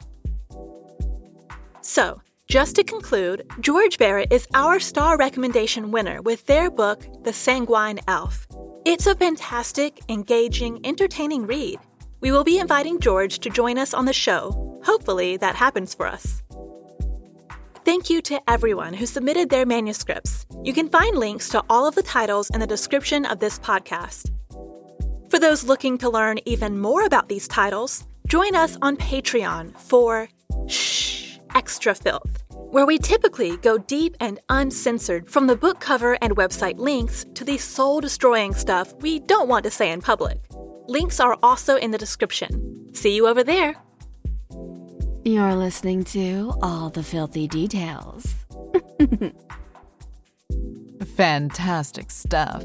[1.82, 7.32] So, just to conclude, George Barrett is our star recommendation winner with their book, The
[7.32, 8.48] Sanguine Elf.
[8.84, 11.78] It's a fantastic, engaging, entertaining read.
[12.20, 14.80] We will be inviting George to join us on the show.
[14.84, 16.42] Hopefully, that happens for us.
[17.84, 20.44] Thank you to everyone who submitted their manuscripts.
[20.64, 24.35] You can find links to all of the titles in the description of this podcast.
[25.28, 30.28] For those looking to learn even more about these titles, join us on Patreon for
[30.68, 36.36] Shh Extra Filth, where we typically go deep and uncensored from the book cover and
[36.36, 40.38] website links to the soul destroying stuff we don't want to say in public.
[40.86, 42.94] Links are also in the description.
[42.94, 43.74] See you over there.
[45.24, 48.32] You're listening to All the Filthy Details.
[51.16, 52.64] Fantastic stuff.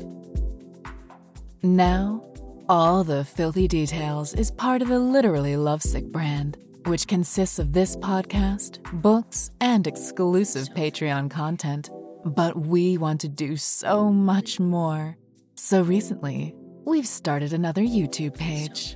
[1.64, 2.30] Now,
[2.72, 6.55] all the Filthy Details is part of the Literally Lovesick brand,
[6.86, 11.89] which consists of this podcast, books, and exclusive Patreon content.
[12.24, 15.17] But we want to do so much more.
[15.55, 16.55] So recently,
[16.86, 18.95] we've started another YouTube page.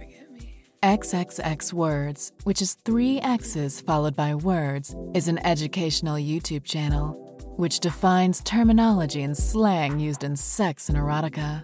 [0.82, 7.22] XXX Words, which is three X's followed by words, is an educational YouTube channel
[7.58, 11.64] which defines terminology and slang used in sex and erotica.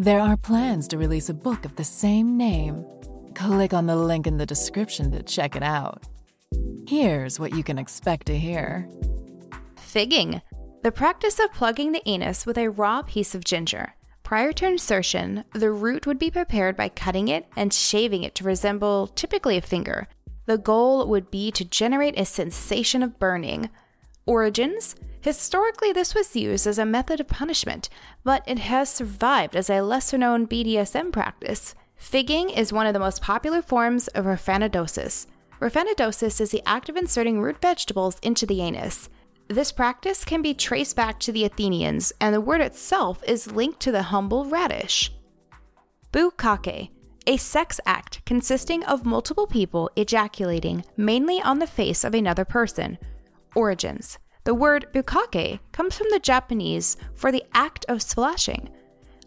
[0.00, 2.86] There are plans to release a book of the same name.
[3.34, 6.04] Click on the link in the description to check it out.
[6.86, 8.88] Here's what you can expect to hear
[9.74, 10.40] Figging,
[10.84, 13.92] the practice of plugging the anus with a raw piece of ginger.
[14.22, 18.44] Prior to insertion, the root would be prepared by cutting it and shaving it to
[18.44, 20.06] resemble typically a finger.
[20.46, 23.68] The goal would be to generate a sensation of burning.
[24.26, 27.88] Origins Historically, this was used as a method of punishment,
[28.22, 31.74] but it has survived as a lesser known BDSM practice.
[31.96, 35.26] Figging is one of the most popular forms of raphanidosis.
[35.60, 39.08] Raphanidosis is the act of inserting root vegetables into the anus.
[39.48, 43.80] This practice can be traced back to the Athenians, and the word itself is linked
[43.80, 45.12] to the humble radish.
[46.12, 46.90] Bukkake,
[47.26, 52.98] a sex act consisting of multiple people ejaculating mainly on the face of another person.
[53.56, 58.70] Origins The word bukkake comes from the Japanese for the act of splashing.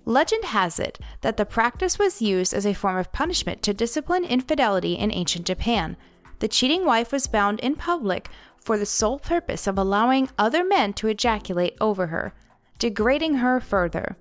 [0.03, 4.25] Legend has it that the practice was used as a form of punishment to discipline
[4.25, 5.95] infidelity in ancient Japan.
[6.39, 10.91] The cheating wife was bound in public for the sole purpose of allowing other men
[10.93, 12.33] to ejaculate over her,
[12.79, 14.17] degrading her further.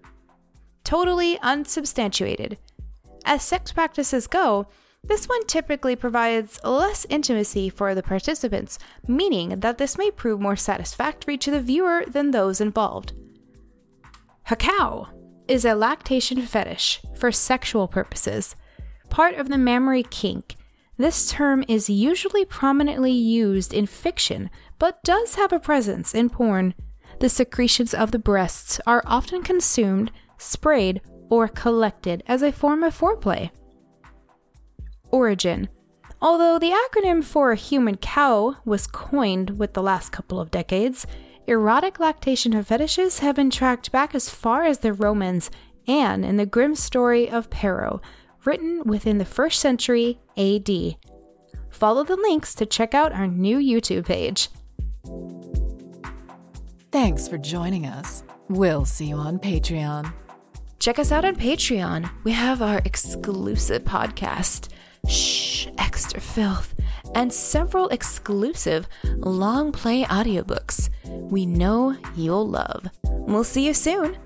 [0.84, 2.58] Totally unsubstantiated.
[3.24, 4.66] As sex practices go,
[5.02, 10.56] this one typically provides less intimacy for the participants, meaning that this may prove more
[10.56, 13.12] satisfactory to the viewer than those involved.
[14.48, 15.08] Hucow
[15.48, 18.54] is a lactation fetish for sexual purposes,
[19.08, 20.56] part of the mammary kink.
[20.96, 26.74] This term is usually prominently used in fiction, but does have a presence in porn.
[27.20, 32.98] The secretions of the breasts are often consumed, sprayed, or collected as a form of
[32.98, 33.50] foreplay.
[35.10, 35.68] Origin
[36.22, 41.06] Although the acronym for human cow was coined with the last couple of decades,
[41.46, 45.50] erotic lactation of fetishes have been tracked back as far as the Romans
[45.86, 48.02] and in the grim story of Pero,
[48.44, 50.96] written within the first century AD.
[51.70, 54.48] Follow the links to check out our new YouTube page.
[56.92, 58.24] Thanks for joining us.
[58.48, 60.12] We'll see you on Patreon.
[60.80, 62.10] Check us out on Patreon.
[62.24, 64.68] We have our exclusive podcast,
[65.08, 66.74] Shh, Extra Filth,
[67.14, 70.90] and several exclusive long play audiobooks
[71.30, 72.88] we know you'll love.
[73.04, 74.16] We'll see you soon.